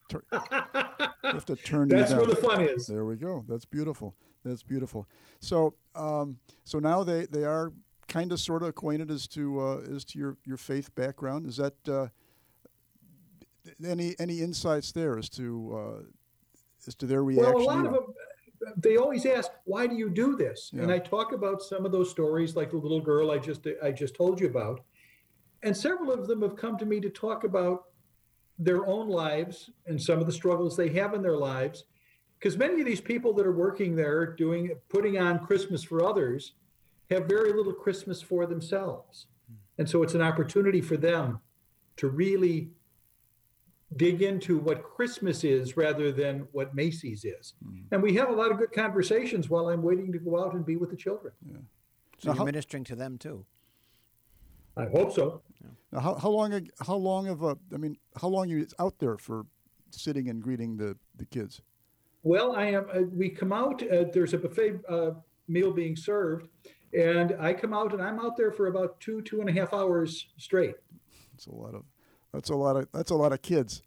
Tur- 0.08 0.24
they 0.30 0.38
have 1.24 1.44
to 1.46 1.56
turn 1.56 1.88
That's 1.88 2.12
where 2.12 2.26
the 2.26 2.36
fun 2.36 2.62
is. 2.62 2.86
There 2.86 3.04
we 3.04 3.16
go. 3.16 3.44
That's 3.48 3.64
beautiful. 3.64 4.14
That's 4.44 4.62
beautiful. 4.62 5.06
So, 5.40 5.74
um, 5.94 6.38
so 6.64 6.78
now 6.78 7.04
they, 7.04 7.26
they 7.26 7.44
are 7.44 7.72
kind 8.08 8.32
of 8.32 8.40
sort 8.40 8.62
of 8.62 8.68
acquainted 8.68 9.10
as 9.10 9.26
to 9.28 9.60
uh, 9.60 9.94
as 9.94 10.04
to 10.04 10.18
your, 10.18 10.36
your 10.44 10.56
faith 10.56 10.94
background. 10.94 11.46
Is 11.46 11.56
that 11.56 11.74
uh, 11.88 12.08
any 13.84 14.14
any 14.18 14.40
insights 14.40 14.92
there 14.92 15.18
as 15.18 15.28
to 15.30 15.72
uh, 15.74 16.02
as 16.86 16.94
to 16.96 17.06
their 17.06 17.24
reaction? 17.24 17.54
Well, 17.54 17.62
a 17.62 17.64
lot 17.64 17.86
of 17.86 17.92
them, 17.92 18.04
they 18.76 18.96
always 18.96 19.26
ask, 19.26 19.50
"Why 19.64 19.86
do 19.86 19.96
you 19.96 20.10
do 20.10 20.36
this?" 20.36 20.70
Yeah. 20.72 20.82
And 20.82 20.92
I 20.92 20.98
talk 20.98 21.32
about 21.32 21.62
some 21.62 21.86
of 21.86 21.92
those 21.92 22.10
stories, 22.10 22.56
like 22.56 22.70
the 22.70 22.76
little 22.76 23.00
girl 23.00 23.30
I 23.30 23.38
just 23.38 23.66
I 23.82 23.92
just 23.92 24.14
told 24.14 24.40
you 24.40 24.46
about, 24.48 24.80
and 25.62 25.76
several 25.76 26.12
of 26.12 26.26
them 26.26 26.42
have 26.42 26.56
come 26.56 26.76
to 26.78 26.86
me 26.86 27.00
to 27.00 27.10
talk 27.10 27.44
about 27.44 27.84
their 28.58 28.86
own 28.86 29.08
lives 29.08 29.70
and 29.86 30.00
some 30.00 30.20
of 30.20 30.26
the 30.26 30.32
struggles 30.32 30.76
they 30.76 30.88
have 30.90 31.14
in 31.14 31.22
their 31.22 31.36
lives, 31.36 31.84
because 32.42 32.58
many 32.58 32.80
of 32.80 32.86
these 32.86 33.00
people 33.00 33.32
that 33.34 33.46
are 33.46 33.52
working 33.52 33.94
there, 33.94 34.26
doing 34.26 34.72
putting 34.88 35.16
on 35.16 35.38
Christmas 35.38 35.84
for 35.84 36.04
others, 36.04 36.54
have 37.08 37.26
very 37.26 37.52
little 37.52 37.72
Christmas 37.72 38.20
for 38.20 38.46
themselves, 38.46 39.26
and 39.78 39.88
so 39.88 40.02
it's 40.02 40.14
an 40.14 40.22
opportunity 40.22 40.80
for 40.80 40.96
them 40.96 41.40
to 41.98 42.08
really 42.08 42.70
dig 43.96 44.22
into 44.22 44.58
what 44.58 44.82
Christmas 44.82 45.44
is 45.44 45.76
rather 45.76 46.10
than 46.10 46.48
what 46.52 46.74
Macy's 46.74 47.24
is. 47.24 47.52
Mm-hmm. 47.64 47.94
And 47.94 48.02
we 48.02 48.14
have 48.14 48.30
a 48.30 48.32
lot 48.32 48.50
of 48.50 48.58
good 48.58 48.72
conversations 48.72 49.50
while 49.50 49.68
I'm 49.68 49.82
waiting 49.82 50.10
to 50.12 50.18
go 50.18 50.42
out 50.42 50.54
and 50.54 50.64
be 50.64 50.76
with 50.76 50.90
the 50.90 50.96
children. 50.96 51.34
So 51.44 51.48
Now, 51.52 52.32
you're 52.32 52.34
how- 52.36 52.44
ministering 52.44 52.84
to 52.84 52.96
them 52.96 53.18
too. 53.18 53.44
I 54.74 54.86
hope 54.86 55.12
so. 55.12 55.42
Now, 55.92 56.00
how, 56.00 56.14
how 56.14 56.30
long? 56.30 56.70
How 56.80 56.96
long 56.96 57.28
of 57.28 57.42
a? 57.42 57.58
I 57.74 57.76
mean, 57.76 57.98
how 58.16 58.28
long 58.28 58.50
are 58.50 58.56
you 58.56 58.66
out 58.78 58.98
there 58.98 59.18
for 59.18 59.44
sitting 59.90 60.28
and 60.30 60.42
greeting 60.42 60.78
the 60.78 60.96
the 61.14 61.26
kids? 61.26 61.60
Well, 62.22 62.54
I 62.54 62.66
am. 62.66 62.86
Uh, 62.94 63.00
we 63.12 63.28
come 63.28 63.52
out. 63.52 63.82
Uh, 63.82 64.04
there's 64.12 64.34
a 64.34 64.38
buffet 64.38 64.80
uh, 64.88 65.10
meal 65.48 65.72
being 65.72 65.96
served, 65.96 66.48
and 66.96 67.36
I 67.40 67.52
come 67.52 67.74
out 67.74 67.92
and 67.92 68.00
I'm 68.00 68.20
out 68.20 68.36
there 68.36 68.52
for 68.52 68.68
about 68.68 69.00
two 69.00 69.22
two 69.22 69.40
and 69.40 69.48
a 69.48 69.52
half 69.52 69.72
hours 69.72 70.28
straight. 70.36 70.76
That's 71.32 71.46
a 71.46 71.52
lot 71.52 71.74
of. 71.74 71.82
That's 72.32 72.50
a 72.50 72.54
lot 72.54 72.76
of. 72.76 72.88
That's 72.92 73.10
a 73.10 73.16
lot 73.16 73.32
of 73.32 73.42
kids. 73.42 73.82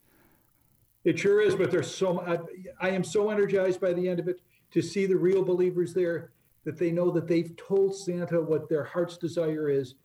It 1.06 1.20
sure 1.20 1.40
is, 1.40 1.56
but 1.56 1.72
there's 1.72 1.94
so. 1.94 2.20
I, 2.22 2.40
I 2.86 2.90
am 2.90 3.04
so 3.04 3.30
energized 3.30 3.80
by 3.80 3.94
the 3.94 4.08
end 4.08 4.20
of 4.20 4.28
it 4.28 4.42
to 4.72 4.82
see 4.82 5.06
the 5.06 5.16
real 5.16 5.44
believers 5.44 5.94
there 5.94 6.32
that 6.66 6.78
they 6.78 6.92
know 6.92 7.12
that 7.12 7.28
they've 7.28 7.56
told 7.56 7.96
Santa 7.96 8.42
what 8.42 8.68
their 8.68 8.84
heart's 8.84 9.18
desire 9.18 9.70
is, 9.70 9.96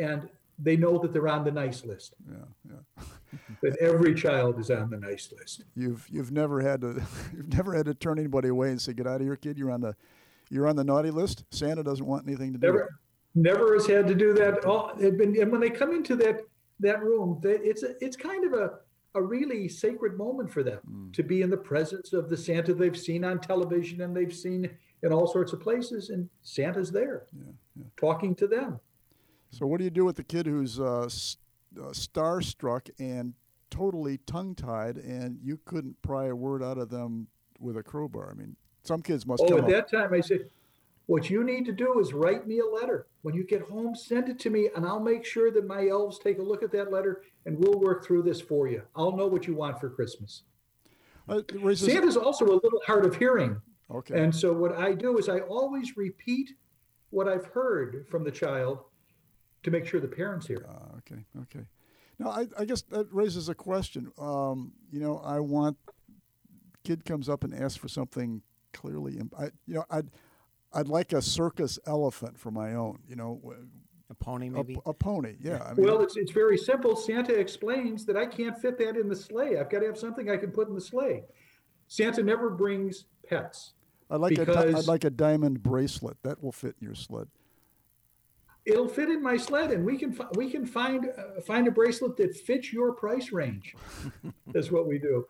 and 0.00 0.28
they 0.62 0.76
know 0.76 0.98
that 0.98 1.12
they're 1.12 1.28
on 1.28 1.44
the 1.44 1.50
nice 1.50 1.84
list. 1.84 2.14
Yeah, 2.28 2.36
yeah. 2.68 3.04
That 3.62 3.76
every 3.78 4.14
child 4.14 4.58
is 4.58 4.70
on 4.70 4.90
the 4.90 4.96
nice 4.96 5.32
list. 5.36 5.64
You've 5.74 6.06
you've 6.10 6.32
never 6.32 6.60
had 6.60 6.80
to 6.82 7.02
you've 7.36 7.52
never 7.52 7.74
had 7.74 7.86
to 7.86 7.94
turn 7.94 8.18
anybody 8.18 8.48
away 8.48 8.70
and 8.70 8.80
say, 8.80 8.92
"Get 8.92 9.06
out 9.06 9.20
of 9.20 9.26
here, 9.26 9.36
kid. 9.36 9.58
You're 9.58 9.70
on 9.70 9.80
the 9.80 9.94
you're 10.50 10.66
on 10.66 10.76
the 10.76 10.84
naughty 10.84 11.10
list." 11.10 11.44
Santa 11.50 11.82
doesn't 11.82 12.06
want 12.06 12.26
anything 12.26 12.52
to 12.52 12.58
do. 12.58 12.66
Never, 12.66 12.88
never 13.34 13.74
has 13.74 13.86
had 13.86 14.06
to 14.08 14.14
do 14.14 14.32
that. 14.34 14.64
All 14.64 14.92
been, 14.96 15.40
and 15.40 15.50
when 15.50 15.60
they 15.60 15.70
come 15.70 15.92
into 15.92 16.16
that 16.16 16.40
that 16.80 17.02
room, 17.02 17.38
they, 17.42 17.52
it's 17.52 17.82
a, 17.82 17.94
it's 18.04 18.16
kind 18.16 18.44
of 18.44 18.52
a 18.52 18.78
a 19.16 19.22
really 19.22 19.68
sacred 19.68 20.16
moment 20.16 20.50
for 20.50 20.62
them 20.62 20.78
hmm. 20.86 21.10
to 21.10 21.22
be 21.22 21.42
in 21.42 21.50
the 21.50 21.56
presence 21.56 22.12
of 22.12 22.28
the 22.28 22.36
Santa 22.36 22.72
they've 22.72 22.96
seen 22.96 23.24
on 23.24 23.40
television 23.40 24.02
and 24.02 24.16
they've 24.16 24.34
seen 24.34 24.70
in 25.02 25.12
all 25.12 25.26
sorts 25.26 25.52
of 25.52 25.60
places, 25.60 26.10
and 26.10 26.28
Santa's 26.42 26.90
there, 26.90 27.24
talking 27.96 28.34
to 28.36 28.46
them. 28.46 28.78
So, 29.50 29.66
what 29.66 29.78
do 29.78 29.84
you 29.84 29.90
do 29.90 30.04
with 30.04 30.16
the 30.16 30.24
kid 30.24 30.46
who's 30.46 30.78
uh, 30.78 31.02
s- 31.04 31.36
uh, 31.78 31.86
starstruck 31.90 32.88
and 32.98 33.34
totally 33.70 34.18
tongue-tied, 34.26 34.96
and 34.96 35.38
you 35.42 35.58
couldn't 35.64 36.00
pry 36.02 36.26
a 36.26 36.34
word 36.34 36.62
out 36.62 36.78
of 36.78 36.88
them 36.90 37.26
with 37.58 37.76
a 37.76 37.82
crowbar? 37.82 38.30
I 38.30 38.34
mean, 38.34 38.56
some 38.84 39.02
kids 39.02 39.26
must 39.26 39.42
Oh, 39.46 39.58
at 39.58 39.64
up. 39.64 39.70
that 39.70 39.90
time, 39.90 40.14
I 40.14 40.20
said, 40.20 40.48
What 41.06 41.28
you 41.28 41.42
need 41.42 41.64
to 41.66 41.72
do 41.72 41.98
is 41.98 42.12
write 42.12 42.46
me 42.46 42.60
a 42.60 42.64
letter. 42.66 43.06
When 43.22 43.34
you 43.34 43.44
get 43.44 43.62
home, 43.62 43.94
send 43.96 44.28
it 44.28 44.38
to 44.40 44.50
me, 44.50 44.70
and 44.76 44.86
I'll 44.86 45.00
make 45.00 45.24
sure 45.24 45.50
that 45.50 45.66
my 45.66 45.88
elves 45.88 46.18
take 46.20 46.38
a 46.38 46.42
look 46.42 46.62
at 46.62 46.70
that 46.72 46.92
letter 46.92 47.22
and 47.46 47.58
we'll 47.58 47.80
work 47.80 48.04
through 48.04 48.22
this 48.22 48.40
for 48.40 48.68
you. 48.68 48.82
I'll 48.94 49.16
know 49.16 49.26
what 49.26 49.46
you 49.46 49.54
want 49.54 49.80
for 49.80 49.90
Christmas. 49.90 50.42
Uh, 51.28 51.42
raises- 51.54 51.92
Santa's 51.92 52.16
also 52.16 52.44
a 52.46 52.54
little 52.62 52.80
hard 52.86 53.04
of 53.04 53.16
hearing. 53.16 53.60
okay. 53.90 54.22
And 54.22 54.34
so, 54.34 54.52
what 54.52 54.76
I 54.76 54.92
do 54.94 55.18
is 55.18 55.28
I 55.28 55.40
always 55.40 55.96
repeat 55.96 56.54
what 57.10 57.26
I've 57.28 57.46
heard 57.46 58.06
from 58.08 58.22
the 58.22 58.30
child 58.30 58.84
to 59.62 59.70
make 59.70 59.86
sure 59.86 60.00
the 60.00 60.08
parents 60.08 60.46
hear. 60.46 60.58
it. 60.58 60.66
Uh, 60.68 60.96
okay, 60.98 61.24
okay. 61.42 61.66
Now, 62.18 62.30
I, 62.30 62.46
I 62.58 62.64
guess 62.64 62.82
that 62.82 63.06
raises 63.12 63.48
a 63.48 63.54
question. 63.54 64.12
Um, 64.18 64.72
you 64.92 65.00
know, 65.00 65.18
I 65.24 65.40
want 65.40 65.76
kid 66.84 67.04
comes 67.04 67.28
up 67.28 67.44
and 67.44 67.54
asks 67.54 67.76
for 67.76 67.88
something 67.88 68.42
clearly. 68.72 69.18
imp- 69.18 69.34
I, 69.38 69.44
you 69.66 69.74
know, 69.74 69.84
I'd 69.90 70.10
I'd 70.72 70.88
like 70.88 71.12
a 71.12 71.20
circus 71.22 71.78
elephant 71.86 72.38
for 72.38 72.50
my 72.50 72.74
own. 72.74 73.00
You 73.08 73.16
know, 73.16 73.40
w- 73.42 73.66
A 74.10 74.14
pony, 74.14 74.48
a, 74.48 74.50
maybe. 74.50 74.76
a 74.86 74.92
pony. 74.92 75.36
Yeah. 75.40 75.62
I 75.64 75.74
mean, 75.74 75.84
Well, 75.86 76.00
it's, 76.02 76.16
it's 76.16 76.30
very 76.32 76.56
simple. 76.58 76.94
Santa 76.94 77.34
explains 77.34 78.04
that 78.06 78.16
I 78.16 78.26
can't 78.26 78.56
fit 78.58 78.78
that 78.78 78.96
in 78.96 79.08
the 79.08 79.16
sleigh. 79.16 79.58
I've 79.58 79.68
got 79.70 79.80
to 79.80 79.86
have 79.86 79.98
something 79.98 80.30
I 80.30 80.36
can 80.36 80.50
put 80.50 80.68
in 80.68 80.74
the 80.74 80.80
sleigh. 80.80 81.24
Santa 81.88 82.22
never 82.22 82.50
brings 82.50 83.06
pets. 83.28 83.72
I'd 84.10 84.20
like 84.20 84.38
a 84.38 84.44
di- 84.44 84.72
I'd 84.78 84.86
like 84.86 85.04
a 85.04 85.10
diamond 85.10 85.62
bracelet 85.62 86.16
that 86.22 86.42
will 86.42 86.52
fit 86.52 86.76
in 86.80 86.86
your 86.86 86.94
sled. 86.94 87.28
It'll 88.66 88.88
fit 88.88 89.08
in 89.08 89.22
my 89.22 89.36
sled, 89.36 89.70
and 89.72 89.84
we 89.84 89.96
can 89.96 90.16
we 90.34 90.50
can 90.50 90.66
find 90.66 91.06
uh, 91.16 91.40
find 91.40 91.66
a 91.66 91.70
bracelet 91.70 92.16
that 92.18 92.36
fits 92.36 92.72
your 92.72 92.92
price 92.92 93.32
range. 93.32 93.74
that's 94.48 94.70
what 94.70 94.86
we 94.86 94.98
do. 94.98 95.26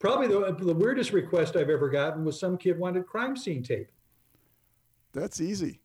Probably 0.00 0.26
the, 0.26 0.52
the 0.58 0.74
weirdest 0.74 1.12
request 1.12 1.54
I've 1.54 1.70
ever 1.70 1.88
gotten 1.88 2.24
was 2.24 2.38
some 2.40 2.58
kid 2.58 2.76
wanted 2.76 3.06
crime 3.06 3.36
scene 3.36 3.62
tape. 3.62 3.88
That's 5.12 5.40
easy. 5.40 5.80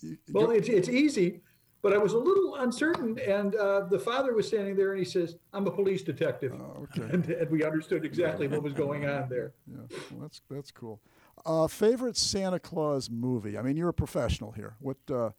You- 0.00 0.16
Well, 0.32 0.50
it's, 0.52 0.68
it's 0.68 0.88
easy, 0.88 1.42
but 1.82 1.92
I 1.92 1.98
was 1.98 2.14
a 2.14 2.18
little 2.18 2.54
uncertain. 2.56 3.18
And 3.18 3.54
uh, 3.56 3.84
the 3.90 3.98
father 3.98 4.32
was 4.32 4.48
standing 4.48 4.74
there 4.74 4.92
and 4.92 4.98
he 4.98 5.04
says, 5.04 5.36
I'm 5.52 5.66
a 5.66 5.70
police 5.70 6.02
detective. 6.02 6.54
Oh, 6.58 6.86
okay. 6.98 7.12
And, 7.12 7.26
and 7.40 7.50
we 7.50 7.62
understood 7.62 8.06
exactly 8.06 8.48
what 8.48 8.62
was 8.62 8.72
going 8.72 9.04
on 9.06 9.28
there. 9.28 9.52
yeah, 9.70 9.76
well, 10.10 10.20
that's 10.22 10.40
that's 10.50 10.70
cool. 10.70 10.98
Uh, 11.44 11.66
favorite 11.66 12.16
Santa 12.16 12.60
Claus 12.60 13.10
movie? 13.10 13.58
I 13.58 13.62
mean, 13.62 13.76
you're 13.76 13.88
a 13.88 13.94
professional 13.94 14.52
here. 14.52 14.76
What 14.80 14.98
uh, 15.10 15.30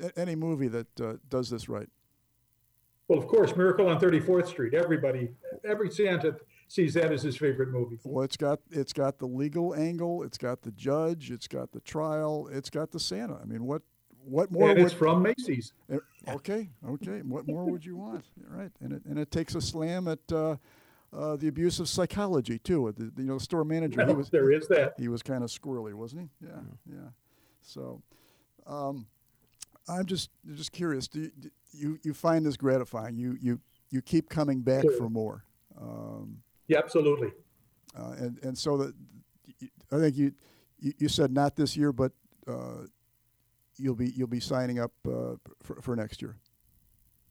a- 0.00 0.18
any 0.18 0.34
movie 0.36 0.68
that 0.68 1.00
uh, 1.00 1.14
does 1.28 1.50
this 1.50 1.68
right? 1.68 1.88
Well, 3.08 3.18
of 3.18 3.26
course, 3.26 3.54
Miracle 3.56 3.88
on 3.88 4.00
34th 4.00 4.46
Street. 4.46 4.72
Everybody, 4.74 5.28
every 5.64 5.90
Santa 5.90 6.36
sees 6.68 6.94
that 6.94 7.12
as 7.12 7.22
his 7.22 7.36
favorite 7.36 7.70
movie. 7.70 7.98
Well, 8.04 8.24
it's 8.24 8.36
got 8.36 8.60
it's 8.70 8.92
got 8.92 9.18
the 9.18 9.26
legal 9.26 9.74
angle, 9.74 10.22
it's 10.22 10.38
got 10.38 10.62
the 10.62 10.70
judge, 10.72 11.30
it's 11.30 11.46
got 11.48 11.72
the 11.72 11.80
trial, 11.80 12.48
it's 12.50 12.70
got 12.70 12.92
the 12.92 13.00
Santa. 13.00 13.38
I 13.42 13.44
mean, 13.44 13.64
what 13.64 13.82
what 14.24 14.50
more 14.50 14.70
and 14.70 14.78
would 14.78 14.86
it's 14.86 14.94
from 14.94 15.22
Macy's. 15.22 15.72
Uh, 15.92 15.98
Okay, 16.26 16.70
okay. 16.88 17.20
What 17.20 17.46
more 17.46 17.66
would 17.66 17.84
you 17.84 17.96
want? 17.96 18.24
Right, 18.48 18.70
and 18.80 18.94
it 18.94 19.02
and 19.04 19.18
it 19.18 19.30
takes 19.30 19.54
a 19.54 19.60
slam 19.60 20.08
at 20.08 20.32
uh, 21.16 21.36
the 21.36 21.48
abuse 21.48 21.80
of 21.80 21.88
psychology 21.88 22.58
too. 22.58 22.92
The, 22.96 23.04
the, 23.04 23.22
you 23.22 23.28
know, 23.28 23.38
the 23.38 23.44
store 23.44 23.64
manager. 23.64 24.04
He 24.06 24.12
was 24.12 24.30
there 24.30 24.50
is 24.50 24.68
that. 24.68 24.94
he 24.98 25.08
was 25.08 25.22
kind 25.22 25.44
of 25.44 25.50
squirrely, 25.50 25.94
wasn't 25.94 26.22
he? 26.40 26.46
Yeah, 26.46 26.60
yeah. 26.90 27.08
So, 27.62 28.02
um, 28.66 29.06
I'm 29.88 30.06
just 30.06 30.30
just 30.54 30.72
curious. 30.72 31.08
Do 31.08 31.20
you, 31.20 31.30
do 31.40 31.50
you 31.72 31.98
you 32.02 32.14
find 32.14 32.44
this 32.44 32.56
gratifying? 32.56 33.16
You 33.16 33.36
you 33.40 33.60
you 33.90 34.02
keep 34.02 34.28
coming 34.28 34.60
back 34.60 34.82
Sure. 34.82 34.92
for 34.96 35.08
more, 35.10 35.44
um, 35.80 36.38
Yeah, 36.66 36.78
absolutely. 36.78 37.32
uh, 37.96 38.14
and 38.18 38.38
and 38.42 38.58
so 38.58 38.76
that 38.78 38.94
I 39.92 39.98
think 39.98 40.16
you 40.16 40.32
you, 40.80 40.92
you 40.98 41.08
said 41.08 41.32
not 41.32 41.54
this 41.56 41.76
year, 41.76 41.92
but 41.92 42.12
uh, 42.48 42.86
you'll 43.76 43.94
be 43.94 44.10
you'll 44.10 44.26
be 44.26 44.40
signing 44.40 44.78
up 44.80 44.92
uh, 45.06 45.36
for, 45.62 45.80
for 45.80 45.96
next 45.96 46.20
year. 46.22 46.36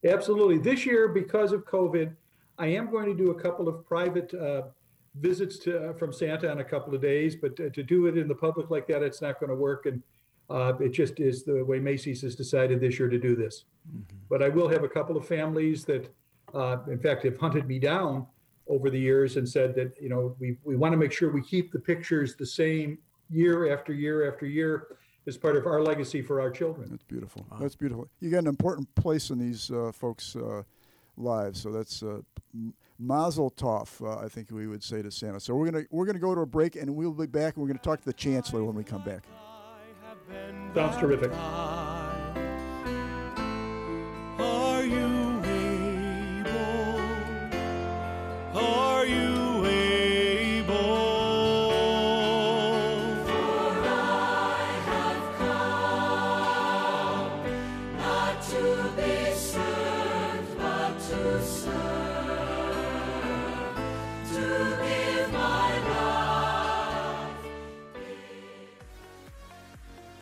Absolutely. 0.05 0.57
This 0.57 0.85
year, 0.85 1.07
because 1.07 1.53
of 1.53 1.65
COVID, 1.65 2.13
I 2.57 2.67
am 2.67 2.89
going 2.91 3.05
to 3.05 3.15
do 3.15 3.31
a 3.31 3.39
couple 3.39 3.67
of 3.67 3.85
private 3.85 4.33
uh, 4.33 4.63
visits 5.19 5.57
to, 5.59 5.89
uh, 5.89 5.93
from 5.93 6.13
Santa 6.13 6.51
in 6.51 6.59
a 6.59 6.63
couple 6.63 6.93
of 6.93 7.01
days, 7.01 7.35
but 7.35 7.55
to, 7.57 7.69
to 7.69 7.83
do 7.83 8.07
it 8.07 8.17
in 8.17 8.27
the 8.27 8.35
public 8.35 8.69
like 8.69 8.87
that, 8.87 9.03
it's 9.03 9.21
not 9.21 9.39
going 9.39 9.49
to 9.49 9.55
work. 9.55 9.85
And 9.85 10.01
uh, 10.49 10.73
it 10.79 10.89
just 10.89 11.19
is 11.19 11.43
the 11.43 11.63
way 11.63 11.79
Macy's 11.79 12.21
has 12.21 12.35
decided 12.35 12.79
this 12.79 12.99
year 12.99 13.09
to 13.09 13.17
do 13.17 13.35
this. 13.35 13.65
But 14.29 14.43
I 14.43 14.49
will 14.49 14.67
have 14.67 14.83
a 14.83 14.89
couple 14.89 15.17
of 15.17 15.27
families 15.27 15.85
that, 15.85 16.13
uh, 16.53 16.77
in 16.87 16.99
fact, 16.99 17.23
have 17.23 17.37
hunted 17.37 17.67
me 17.67 17.79
down 17.79 18.27
over 18.67 18.89
the 18.89 18.99
years 18.99 19.37
and 19.37 19.47
said 19.47 19.75
that, 19.75 19.95
you 20.01 20.09
know, 20.09 20.35
we, 20.39 20.57
we 20.63 20.75
want 20.75 20.93
to 20.93 20.97
make 20.97 21.11
sure 21.11 21.31
we 21.31 21.41
keep 21.41 21.71
the 21.71 21.79
pictures 21.79 22.35
the 22.35 22.45
same 22.45 22.97
year 23.29 23.73
after 23.73 23.93
year 23.93 24.31
after 24.31 24.45
year 24.45 24.97
as 25.27 25.37
part 25.37 25.55
of 25.55 25.65
our 25.65 25.81
legacy 25.81 26.21
for 26.21 26.41
our 26.41 26.51
children. 26.51 26.87
That's 26.89 27.03
beautiful. 27.03 27.45
That's 27.59 27.75
beautiful. 27.75 28.07
You 28.19 28.29
got 28.29 28.39
an 28.39 28.47
important 28.47 28.93
place 28.95 29.29
in 29.29 29.39
these 29.39 29.71
uh, 29.71 29.91
folks' 29.93 30.35
uh, 30.35 30.63
lives, 31.17 31.61
so 31.61 31.71
that's 31.71 32.03
uh, 32.03 32.21
Mazel 32.99 33.51
Tov. 33.51 34.01
Uh, 34.01 34.23
I 34.23 34.27
think 34.27 34.51
we 34.51 34.67
would 34.67 34.83
say 34.83 35.01
to 35.01 35.11
Santa. 35.11 35.39
So 35.39 35.55
we're 35.55 35.69
gonna 35.71 35.85
we're 35.91 36.05
gonna 36.05 36.19
go 36.19 36.33
to 36.35 36.41
a 36.41 36.45
break, 36.45 36.75
and 36.75 36.95
we'll 36.95 37.11
be 37.11 37.25
back. 37.25 37.55
and 37.55 37.61
We're 37.63 37.67
gonna 37.69 37.79
talk 37.79 37.99
to 37.99 38.05
the 38.05 38.13
chancellor 38.13 38.63
when 38.63 38.75
we 38.75 38.83
come 38.83 39.03
back. 39.03 39.23
Sounds 40.73 40.97
terrific. 40.97 41.31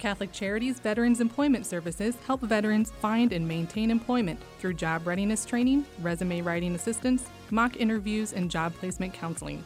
Catholic 0.01 0.31
Charities 0.31 0.79
Veterans 0.79 1.21
Employment 1.21 1.63
Services 1.63 2.15
help 2.25 2.41
veterans 2.41 2.89
find 2.89 3.31
and 3.31 3.47
maintain 3.47 3.91
employment 3.91 4.39
through 4.57 4.73
job 4.73 5.05
readiness 5.05 5.45
training, 5.45 5.85
resume 6.01 6.41
writing 6.41 6.73
assistance, 6.73 7.29
mock 7.51 7.77
interviews, 7.77 8.33
and 8.33 8.49
job 8.49 8.73
placement 8.73 9.13
counseling. 9.13 9.63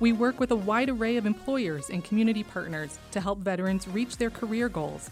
We 0.00 0.12
work 0.12 0.40
with 0.40 0.50
a 0.50 0.56
wide 0.56 0.88
array 0.88 1.16
of 1.16 1.26
employers 1.26 1.90
and 1.90 2.02
community 2.02 2.42
partners 2.42 2.98
to 3.12 3.20
help 3.20 3.38
veterans 3.38 3.86
reach 3.86 4.16
their 4.16 4.30
career 4.30 4.68
goals. 4.68 5.10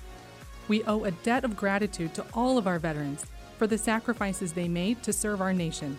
We 0.67 0.83
owe 0.83 1.05
a 1.05 1.13
debt 1.13 1.45
of 1.45 1.57
gratitude 1.57 2.13
to 2.15 2.27
all 2.35 2.59
of 2.59 2.67
our 2.67 2.81
veterans 2.81 3.27
for 3.57 3.69
the 3.69 3.79
sacrifices 3.79 4.53
they 4.53 4.67
made 4.67 5.01
to 5.05 5.13
serve 5.13 5.41
our 5.41 5.53
nation. 5.53 5.97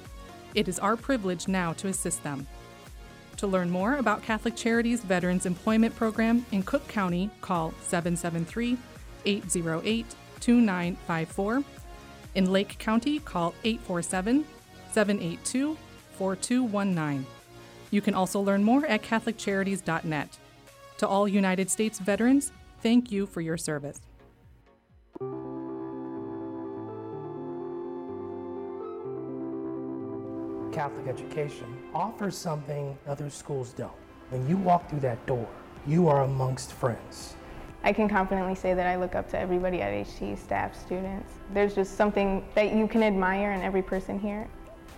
It 0.55 0.67
is 0.67 0.77
our 0.77 0.97
privilege 0.97 1.47
now 1.47 1.71
to 1.73 1.87
assist 1.87 2.21
them. 2.23 2.45
To 3.37 3.47
learn 3.47 3.69
more 3.69 3.95
about 3.95 4.23
Catholic 4.23 4.55
Charities 4.55 5.01
Veterans 5.01 5.45
Employment 5.45 5.95
Program 5.95 6.45
in 6.51 6.63
Cook 6.63 6.87
County, 6.87 7.29
call 7.41 7.73
773 7.81 8.77
808 9.25 10.05
2954. 10.39 11.63
In 12.35 12.51
Lake 12.51 12.77
County, 12.77 13.19
call 13.19 13.53
847 13.63 14.45
782 14.91 15.77
4219. 16.17 17.25
You 17.89 18.01
can 18.01 18.13
also 18.13 18.39
learn 18.39 18.63
more 18.63 18.85
at 18.85 19.03
CatholicCharities.net. 19.03 20.37
To 20.99 21.07
all 21.07 21.27
United 21.27 21.69
States 21.69 21.99
veterans, 21.99 22.51
thank 22.81 23.11
you 23.11 23.25
for 23.25 23.41
your 23.41 23.57
service. 23.57 23.99
Catholic 30.71 31.07
education 31.07 31.80
offers 31.93 32.37
something 32.37 32.97
other 33.07 33.29
schools 33.29 33.73
don't. 33.73 33.91
When 34.29 34.47
you 34.47 34.57
walk 34.57 34.89
through 34.89 35.01
that 35.01 35.25
door, 35.25 35.47
you 35.85 36.07
are 36.07 36.23
amongst 36.23 36.73
friends. 36.73 37.35
I 37.83 37.91
can 37.91 38.07
confidently 38.07 38.55
say 38.55 38.73
that 38.75 38.85
I 38.85 38.95
look 38.95 39.15
up 39.15 39.29
to 39.31 39.39
everybody 39.39 39.81
at 39.81 39.91
HT, 39.91 40.37
staff, 40.37 40.79
students. 40.79 41.33
There's 41.53 41.73
just 41.73 41.95
something 41.95 42.45
that 42.53 42.73
you 42.73 42.87
can 42.87 43.01
admire 43.01 43.53
in 43.53 43.61
every 43.61 43.81
person 43.81 44.19
here. 44.19 44.47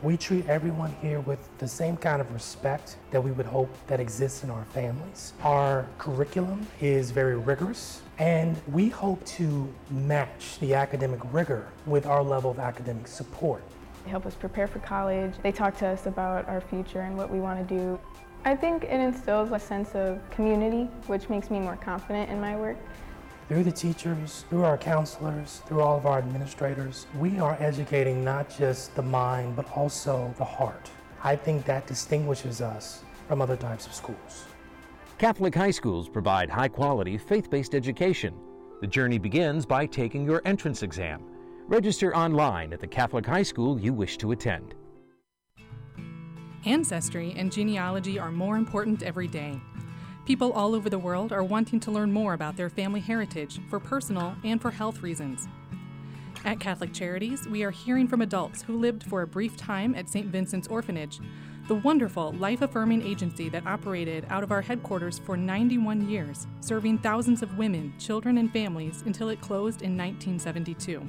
We 0.02 0.18
treat 0.18 0.50
everyone 0.50 0.94
here 1.02 1.22
with 1.22 1.40
the 1.60 1.68
same 1.68 1.96
kind 1.96 2.20
of 2.20 2.34
respect 2.34 2.98
that 3.12 3.22
we 3.22 3.32
would 3.32 3.46
hope 3.46 3.70
that 3.88 4.02
exists 4.02 4.44
in 4.44 4.50
our 4.50 4.66
families. 4.66 5.32
Our 5.44 5.88
curriculum 5.98 6.68
is 6.82 7.12
very 7.12 7.38
rigorous, 7.38 8.02
and 8.18 8.62
we 8.68 8.90
hope 8.90 9.24
to 9.28 9.74
match 9.90 10.60
the 10.60 10.74
academic 10.74 11.22
rigor 11.32 11.70
with 11.86 12.06
our 12.06 12.22
level 12.22 12.52
of 12.52 12.60
academic 12.60 13.08
support. 13.08 13.64
They 14.04 14.10
help 14.10 14.26
us 14.26 14.36
prepare 14.36 14.68
for 14.68 14.80
college. 14.80 15.34
They 15.42 15.52
talk 15.52 15.78
to 15.78 15.88
us 15.88 16.06
about 16.06 16.48
our 16.48 16.62
future 16.62 17.02
and 17.02 17.18
what 17.18 17.30
we 17.30 17.40
want 17.40 17.68
to 17.68 17.76
do. 17.76 18.00
I 18.46 18.56
think 18.56 18.84
it 18.84 19.00
instills 19.00 19.52
a 19.52 19.60
sense 19.60 19.96
of 19.96 20.20
community, 20.30 20.90
which 21.08 21.30
makes 21.30 21.50
me 21.50 21.60
more 21.60 21.78
confident 21.78 22.30
in 22.30 22.42
my 22.42 22.58
work. 22.58 22.78
Through 23.48 23.64
the 23.64 23.72
teachers, 23.72 24.46
through 24.50 24.64
our 24.64 24.78
counselors, 24.78 25.62
through 25.66 25.82
all 25.82 25.98
of 25.98 26.06
our 26.06 26.18
administrators, 26.18 27.08
we 27.20 27.40
are 27.40 27.56
educating 27.60 28.24
not 28.24 28.50
just 28.50 28.96
the 28.96 29.02
mind, 29.02 29.56
but 29.56 29.70
also 29.76 30.34
the 30.38 30.46
heart. 30.46 30.90
I 31.24 31.36
think 31.36 31.66
that 31.66 31.88
distinguishes 31.88 32.62
us 32.62 33.04
from 33.28 33.42
other 33.42 33.56
types 33.56 33.86
of 33.86 33.94
schools. 33.94 34.46
Catholic 35.18 35.56
high 35.56 35.72
schools 35.72 36.10
provide 36.10 36.50
high 36.50 36.68
quality, 36.68 37.18
faith 37.18 37.50
based 37.50 37.76
education. 37.76 38.34
The 38.82 38.88
journey 38.88 39.20
begins 39.20 39.66
by 39.66 39.86
taking 39.86 40.26
your 40.26 40.42
entrance 40.44 40.84
exam. 40.84 41.24
Register 41.68 42.14
online 42.14 42.74
at 42.74 42.82
the 42.82 42.88
Catholic 42.88 43.26
high 43.26 43.44
school 43.44 43.80
you 43.80 43.94
wish 43.94 44.18
to 44.18 44.34
attend. 44.34 44.76
Ancestry 46.66 47.34
and 47.38 47.52
genealogy 47.52 48.20
are 48.20 48.32
more 48.32 48.58
important 48.58 49.02
every 49.02 49.28
day. 49.28 49.60
People 50.26 50.52
all 50.52 50.76
over 50.76 50.90
the 50.90 51.00
world 51.00 51.32
are 51.32 51.44
wanting 51.44 51.80
to 51.80 51.92
learn 51.92 52.12
more 52.12 52.34
about 52.34 52.58
their 52.58 52.70
family 52.70 53.00
heritage 53.00 53.62
for 53.70 53.80
personal 53.80 54.36
and 54.44 54.62
for 54.62 54.72
health 54.72 55.02
reasons. 55.02 55.48
At 56.44 56.60
Catholic 56.60 56.94
Charities, 56.94 57.48
we 57.48 57.64
are 57.64 57.72
hearing 57.72 58.10
from 58.10 58.22
adults 58.22 58.62
who 58.62 58.78
lived 58.78 59.04
for 59.04 59.22
a 59.22 59.28
brief 59.28 59.56
time 59.56 59.96
at 59.96 60.10
St. 60.10 60.28
Vincent's 60.28 60.68
Orphanage, 60.68 61.22
the 61.70 61.76
wonderful 61.76 62.34
life 62.34 62.62
affirming 62.62 63.02
agency 63.02 63.48
that 63.48 63.66
operated 63.66 64.26
out 64.30 64.44
of 64.44 64.52
our 64.52 64.62
headquarters 64.62 65.20
for 65.20 65.38
91 65.38 66.10
years, 66.10 66.46
serving 66.60 66.98
thousands 66.98 67.42
of 67.42 67.58
women, 67.58 67.94
children, 67.98 68.38
and 68.38 68.52
families 68.52 69.02
until 69.06 69.30
it 69.30 69.40
closed 69.40 69.82
in 69.82 69.98
1972. 69.98 71.02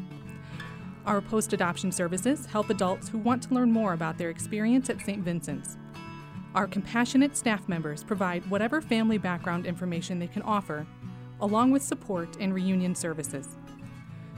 Our 1.07 1.21
post 1.21 1.53
adoption 1.53 1.93
services 1.93 2.47
help 2.47 2.71
adults 2.71 3.09
who 3.09 3.19
want 3.19 3.43
to 3.43 3.55
learn 3.55 3.71
more 3.71 3.93
about 3.93 4.17
their 4.17 4.31
experience 4.31 4.89
at 4.89 5.03
St. 5.03 5.23
Vincent's. 5.23 5.77
Our 6.55 6.67
compassionate 6.67 7.37
staff 7.37 7.69
members 7.69 8.03
provide 8.03 8.49
whatever 8.49 8.81
family 8.81 9.19
background 9.19 9.67
information 9.67 10.19
they 10.19 10.29
can 10.29 10.41
offer, 10.43 10.87
along 11.43 11.73
with 11.73 11.83
support 11.83 12.37
and 12.41 12.55
reunion 12.55 12.95
services. 12.95 13.57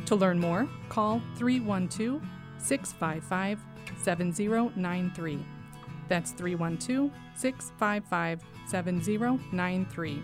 To 0.07 0.17
learn 0.17 0.41
more, 0.41 0.69
call 0.89 1.23
312 1.37 2.21
655 2.59 3.61
7093. 4.03 5.47
That's 6.09 6.33
312 6.33 7.11
655 7.37 8.41
7093. 8.67 10.23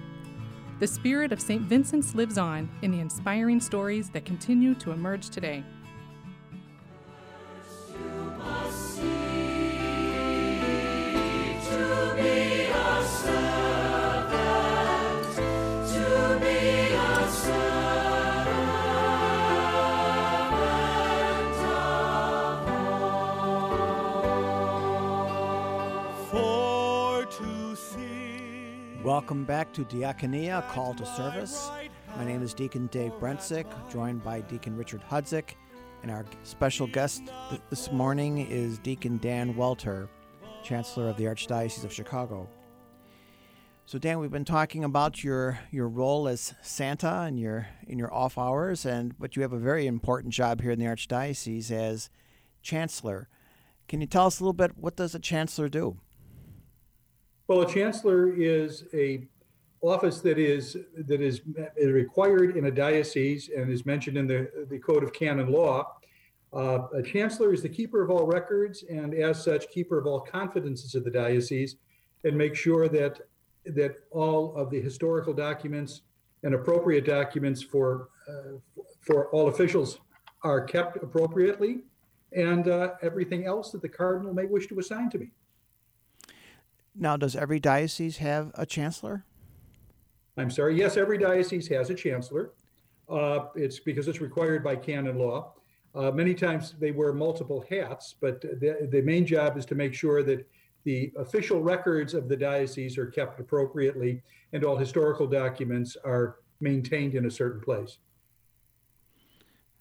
The 0.81 0.87
spirit 0.89 1.31
of 1.31 1.41
St. 1.41 1.63
Vincent's 1.63 2.17
lives 2.17 2.39
on 2.39 2.69
in 2.83 2.91
the 2.91 2.99
inspiring 2.99 3.61
stories 3.61 4.11
that 4.11 4.25
continue 4.25 4.75
to 4.77 4.91
emerge 4.91 5.31
today. 5.31 5.63
Welcome 29.12 29.44
back 29.44 29.75
to 29.75 29.85
Diakonia 29.85 30.66
Call 30.70 30.94
to 30.94 31.05
Service. 31.05 31.70
My 32.16 32.25
name 32.25 32.42
is 32.42 32.55
Deacon 32.55 32.87
Dave 32.87 33.12
Brentzick, 33.20 33.66
joined 33.92 34.25
by 34.25 34.40
Deacon 34.40 34.75
Richard 34.75 35.03
Hudzik, 35.03 35.51
and 36.01 36.11
our 36.11 36.25
special 36.44 36.87
guest 36.87 37.20
this 37.68 37.92
morning 37.92 38.38
is 38.38 38.79
Deacon 38.79 39.18
Dan 39.18 39.55
Welter, 39.55 40.09
Chancellor 40.64 41.11
of 41.11 41.18
the 41.18 41.25
Archdiocese 41.25 41.85
of 41.85 41.92
Chicago. 41.92 42.48
So, 43.85 43.98
Dan, 43.98 44.18
we've 44.18 44.31
been 44.31 44.46
talking 44.46 44.83
about 44.83 45.22
your, 45.22 45.59
your 45.70 45.88
role 45.88 46.27
as 46.27 46.55
Santa 46.62 47.25
and 47.27 47.38
your 47.38 47.68
in 47.87 47.98
your 47.98 48.12
off 48.14 48.38
hours, 48.38 48.87
and 48.87 49.14
but 49.18 49.37
you 49.37 49.42
have 49.42 49.53
a 49.53 49.59
very 49.59 49.87
important 49.87 50.33
job 50.33 50.62
here 50.62 50.70
in 50.70 50.79
the 50.79 50.87
Archdiocese 50.87 51.70
as 51.70 52.09
Chancellor. 52.62 53.29
Can 53.88 54.01
you 54.01 54.07
tell 54.07 54.25
us 54.25 54.40
a 54.40 54.42
little 54.42 54.55
bit 54.55 54.79
what 54.79 54.96
does 54.96 55.14
a 55.14 55.18
Chancellor 55.18 55.68
do? 55.68 55.98
Well, 57.53 57.69
a 57.69 57.71
chancellor 57.71 58.33
is 58.33 58.85
a 58.95 59.27
office 59.83 60.21
that 60.21 60.38
is 60.38 60.75
that 60.97 61.21
is, 61.21 61.43
required 61.77 62.57
in 62.57 62.65
a 62.65 62.71
diocese 62.71 63.51
and 63.55 63.71
is 63.71 63.85
mentioned 63.85 64.17
in 64.17 64.27
the, 64.27 64.67
the 64.71 64.79
Code 64.79 65.05
of 65.05 65.12
Canon 65.12 65.53
Law. 65.53 65.99
Uh, 66.55 66.88
a 66.95 67.03
chancellor 67.03 67.53
is 67.53 67.61
the 67.61 67.69
keeper 67.69 68.03
of 68.03 68.09
all 68.09 68.27
records 68.27 68.85
and, 68.88 69.12
as 69.12 69.45
such, 69.45 69.69
keeper 69.69 69.99
of 69.99 70.07
all 70.07 70.21
confidences 70.21 70.95
of 70.95 71.05
the 71.05 71.11
diocese, 71.11 71.77
and 72.25 72.35
make 72.35 72.55
sure 72.55 72.88
that 72.88 73.21
that 73.67 73.97
all 74.11 74.57
of 74.57 74.71
the 74.71 74.81
historical 74.81 75.35
documents 75.35 76.01
and 76.45 76.55
appropriate 76.55 77.05
documents 77.05 77.62
for 77.62 78.09
uh, 78.31 78.57
for 79.03 79.29
all 79.29 79.49
officials 79.49 79.99
are 80.43 80.62
kept 80.62 80.97
appropriately, 81.03 81.81
and 82.35 82.69
uh, 82.69 82.95
everything 83.03 83.45
else 83.45 83.73
that 83.73 83.83
the 83.83 83.91
cardinal 83.91 84.33
may 84.33 84.47
wish 84.47 84.69
to 84.69 84.79
assign 84.79 85.11
to 85.11 85.19
me. 85.19 85.33
Now, 86.95 87.17
does 87.17 87.35
every 87.37 87.59
diocese 87.59 88.19
have 88.19 88.51
a 88.55 88.67
chancellor? 88.67 89.25
I'm 90.37 90.51
sorry. 90.51 90.77
Yes, 90.79 90.97
every 90.97 91.19
diocese 91.19 91.69
has 91.69 91.91
a 91.91 91.95
chancellor. 91.95 92.53
Uh, 93.09 93.47
it's 93.55 93.79
because 93.79 94.09
it's 94.09 94.21
required 94.21 94.63
by 94.65 94.77
canon 94.77 95.19
law. 95.19 95.55
Uh, 95.95 96.11
many 96.11 96.35
times 96.35 96.75
they 96.79 96.91
wear 96.91 97.13
multiple 97.13 97.65
hats, 97.69 98.15
but 98.19 98.41
the, 98.41 98.89
the 98.91 99.03
main 99.03 99.27
job 99.27 99.59
is 99.59 99.67
to 99.67 99.75
make 99.75 99.93
sure 99.93 100.23
that 100.23 100.47
the 100.85 101.13
official 101.17 101.63
records 101.63 102.15
of 102.15 102.29
the 102.29 102.37
diocese 102.37 102.97
are 102.99 103.07
kept 103.07 103.39
appropriately 103.39 104.23
and 104.53 104.65
all 104.65 104.77
historical 104.77 105.27
documents 105.27 105.97
are 106.05 106.37
maintained 106.61 107.15
in 107.15 107.27
a 107.27 107.31
certain 107.31 107.61
place. 107.61 107.99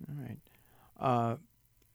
All 0.07 0.15
right. 0.21 0.37
Uh, 0.99 1.35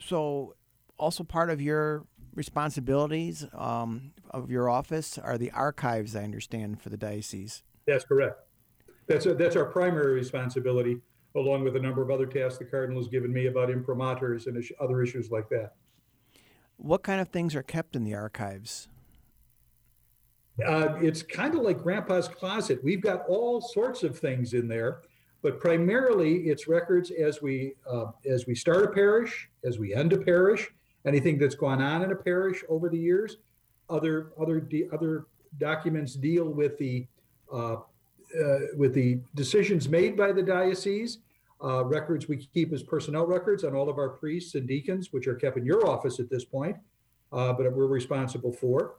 so, 0.00 0.54
also 0.98 1.22
part 1.22 1.50
of 1.50 1.60
your 1.60 2.06
responsibilities 2.34 3.46
um, 3.52 4.12
of 4.30 4.50
your 4.50 4.68
office 4.68 5.18
are 5.18 5.38
the 5.38 5.50
archives, 5.52 6.14
I 6.16 6.24
understand, 6.24 6.80
for 6.80 6.88
the 6.88 6.96
diocese. 6.96 7.62
That's 7.86 8.04
correct. 8.04 8.40
That's 9.06 9.26
a, 9.26 9.34
that's 9.34 9.56
our 9.56 9.66
primary 9.66 10.14
responsibility, 10.14 11.00
along 11.36 11.64
with 11.64 11.76
a 11.76 11.80
number 11.80 12.02
of 12.02 12.10
other 12.10 12.26
tasks 12.26 12.58
the 12.58 12.64
cardinal 12.64 13.00
has 13.00 13.08
given 13.08 13.32
me 13.32 13.46
about 13.46 13.68
imprimaturs 13.68 14.46
and 14.46 14.62
other 14.80 15.02
issues 15.02 15.30
like 15.30 15.48
that. 15.50 15.74
What 16.76 17.02
kind 17.02 17.20
of 17.20 17.28
things 17.28 17.54
are 17.54 17.62
kept 17.62 17.96
in 17.96 18.04
the 18.04 18.14
archives? 18.14 18.88
Uh, 20.64 20.94
it's 21.00 21.22
kind 21.22 21.54
of 21.54 21.62
like 21.62 21.82
Grandpa's 21.82 22.28
closet. 22.28 22.82
We've 22.82 23.00
got 23.00 23.26
all 23.28 23.60
sorts 23.60 24.02
of 24.02 24.18
things 24.18 24.54
in 24.54 24.68
there, 24.68 25.02
but 25.42 25.60
primarily 25.60 26.48
it's 26.48 26.66
records 26.66 27.10
as 27.10 27.42
we 27.42 27.74
uh, 27.90 28.06
as 28.26 28.46
we 28.46 28.54
start 28.54 28.84
a 28.84 28.88
parish, 28.88 29.48
as 29.64 29.78
we 29.78 29.94
end 29.94 30.12
a 30.14 30.18
parish, 30.18 30.68
anything 31.06 31.38
that's 31.38 31.54
gone 31.54 31.82
on 31.82 32.02
in 32.02 32.10
a 32.10 32.16
parish 32.16 32.64
over 32.68 32.88
the 32.88 32.98
years. 32.98 33.36
Other 33.88 34.32
other 34.40 34.68
other 34.92 35.26
documents 35.58 36.14
deal 36.14 36.48
with 36.48 36.76
the 36.78 37.06
uh, 37.52 37.76
uh, 38.38 38.58
with 38.76 38.92
the 38.94 39.20
decisions 39.34 39.88
made 39.88 40.16
by 40.16 40.32
the 40.32 40.42
diocese. 40.42 41.18
Uh, 41.64 41.82
records 41.84 42.28
we 42.28 42.36
keep 42.36 42.72
as 42.72 42.82
personnel 42.82 43.24
records 43.26 43.64
on 43.64 43.74
all 43.74 43.88
of 43.88 43.96
our 43.96 44.10
priests 44.10 44.56
and 44.56 44.68
deacons, 44.68 45.12
which 45.12 45.26
are 45.26 45.34
kept 45.34 45.56
in 45.56 45.64
your 45.64 45.86
office 45.86 46.20
at 46.20 46.28
this 46.28 46.44
point, 46.44 46.76
uh, 47.32 47.50
but 47.52 47.72
we're 47.72 47.86
responsible 47.86 48.52
for. 48.52 48.96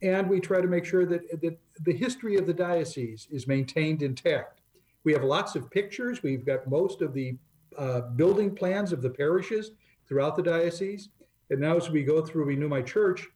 And 0.00 0.28
we 0.28 0.40
try 0.40 0.60
to 0.60 0.68
make 0.68 0.84
sure 0.86 1.04
that, 1.04 1.40
that 1.42 1.58
the 1.84 1.92
history 1.92 2.36
of 2.36 2.46
the 2.46 2.54
diocese 2.54 3.26
is 3.30 3.46
maintained 3.46 4.02
intact. 4.02 4.60
We 5.04 5.12
have 5.12 5.24
lots 5.24 5.54
of 5.54 5.70
pictures. 5.70 6.22
We've 6.22 6.46
got 6.46 6.68
most 6.68 7.02
of 7.02 7.12
the 7.12 7.36
uh, 7.76 8.02
building 8.16 8.54
plans 8.54 8.92
of 8.92 9.02
the 9.02 9.10
parishes 9.10 9.72
throughout 10.06 10.36
the 10.36 10.42
diocese. 10.42 11.10
And 11.50 11.60
now, 11.60 11.76
as 11.76 11.90
we 11.90 12.04
go 12.04 12.24
through 12.24 12.44
Renew 12.44 12.68
My 12.68 12.82
Church, 12.82 13.26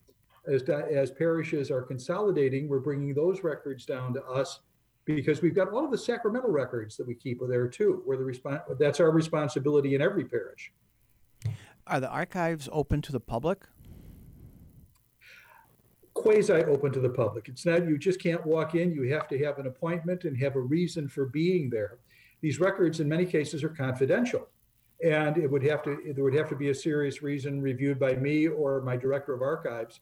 as, 0.46 0.62
as 0.62 1.10
parishes 1.10 1.70
are 1.70 1.82
consolidating, 1.82 2.68
we're 2.68 2.80
bringing 2.80 3.14
those 3.14 3.44
records 3.44 3.86
down 3.86 4.12
to 4.14 4.24
us 4.24 4.60
because 5.04 5.42
we've 5.42 5.54
got 5.54 5.72
all 5.72 5.84
of 5.84 5.90
the 5.90 5.98
sacramental 5.98 6.50
records 6.50 6.96
that 6.96 7.06
we 7.06 7.14
keep 7.14 7.40
there 7.48 7.68
too. 7.68 8.02
Where 8.04 8.16
the 8.16 8.24
response 8.24 8.62
that's 8.78 9.00
our 9.00 9.10
responsibility 9.10 9.94
in 9.94 10.02
every 10.02 10.24
parish. 10.24 10.72
Are 11.86 12.00
the 12.00 12.08
archives 12.08 12.68
open 12.72 13.02
to 13.02 13.12
the 13.12 13.20
public? 13.20 13.64
Quasi 16.14 16.52
open 16.52 16.92
to 16.92 17.00
the 17.00 17.08
public. 17.08 17.48
It's 17.48 17.66
not 17.66 17.86
you 17.86 17.98
just 17.98 18.20
can't 18.20 18.44
walk 18.46 18.74
in. 18.74 18.92
You 18.92 19.12
have 19.12 19.26
to 19.28 19.38
have 19.44 19.58
an 19.58 19.66
appointment 19.66 20.24
and 20.24 20.36
have 20.38 20.54
a 20.54 20.60
reason 20.60 21.08
for 21.08 21.26
being 21.26 21.68
there. 21.68 21.98
These 22.40 22.60
records, 22.60 23.00
in 23.00 23.08
many 23.08 23.24
cases, 23.24 23.64
are 23.64 23.68
confidential, 23.68 24.48
and 25.04 25.36
it 25.36 25.50
would 25.50 25.64
have 25.64 25.82
to 25.84 26.12
there 26.14 26.22
would 26.22 26.34
have 26.34 26.48
to 26.50 26.56
be 26.56 26.70
a 26.70 26.74
serious 26.74 27.22
reason 27.22 27.60
reviewed 27.60 27.98
by 27.98 28.14
me 28.14 28.46
or 28.46 28.82
my 28.82 28.96
director 28.96 29.34
of 29.34 29.42
archives 29.42 30.00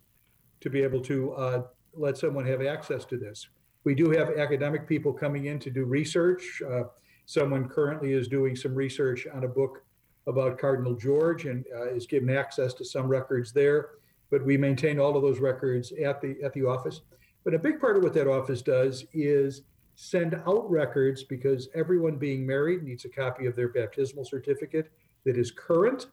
to 0.60 0.70
be 0.70 0.82
able 0.82 1.00
to 1.00 1.32
uh, 1.32 1.62
let 1.94 2.16
someone 2.16 2.46
have 2.46 2.62
access 2.62 3.04
to 3.06 3.16
this. 3.16 3.48
We 3.84 3.94
do 3.94 4.10
have 4.10 4.36
academic 4.36 4.86
people 4.86 5.12
coming 5.12 5.46
in 5.46 5.58
to 5.60 5.70
do 5.70 5.84
research. 5.84 6.62
Uh, 6.68 6.84
someone 7.26 7.68
currently 7.68 8.12
is 8.12 8.28
doing 8.28 8.54
some 8.54 8.74
research 8.74 9.26
on 9.32 9.44
a 9.44 9.48
book 9.48 9.82
about 10.26 10.58
Cardinal 10.58 10.94
George 10.94 11.46
and 11.46 11.64
uh, 11.74 11.88
is 11.88 12.06
given 12.06 12.30
access 12.30 12.74
to 12.74 12.84
some 12.84 13.08
records 13.08 13.52
there. 13.52 13.90
But 14.30 14.44
we 14.44 14.56
maintain 14.56 15.00
all 15.00 15.16
of 15.16 15.22
those 15.22 15.40
records 15.40 15.92
at 15.92 16.20
the 16.20 16.36
at 16.44 16.52
the 16.52 16.64
office. 16.64 17.00
But 17.44 17.54
a 17.54 17.58
big 17.58 17.80
part 17.80 17.96
of 17.96 18.02
what 18.02 18.14
that 18.14 18.28
office 18.28 18.62
does 18.62 19.06
is 19.12 19.62
send 19.96 20.34
out 20.46 20.70
records 20.70 21.24
because 21.24 21.68
everyone 21.74 22.16
being 22.16 22.46
married 22.46 22.82
needs 22.82 23.04
a 23.04 23.08
copy 23.08 23.46
of 23.46 23.56
their 23.56 23.68
baptismal 23.68 24.24
certificate 24.24 24.90
that 25.24 25.36
is 25.36 25.50
current. 25.50 26.06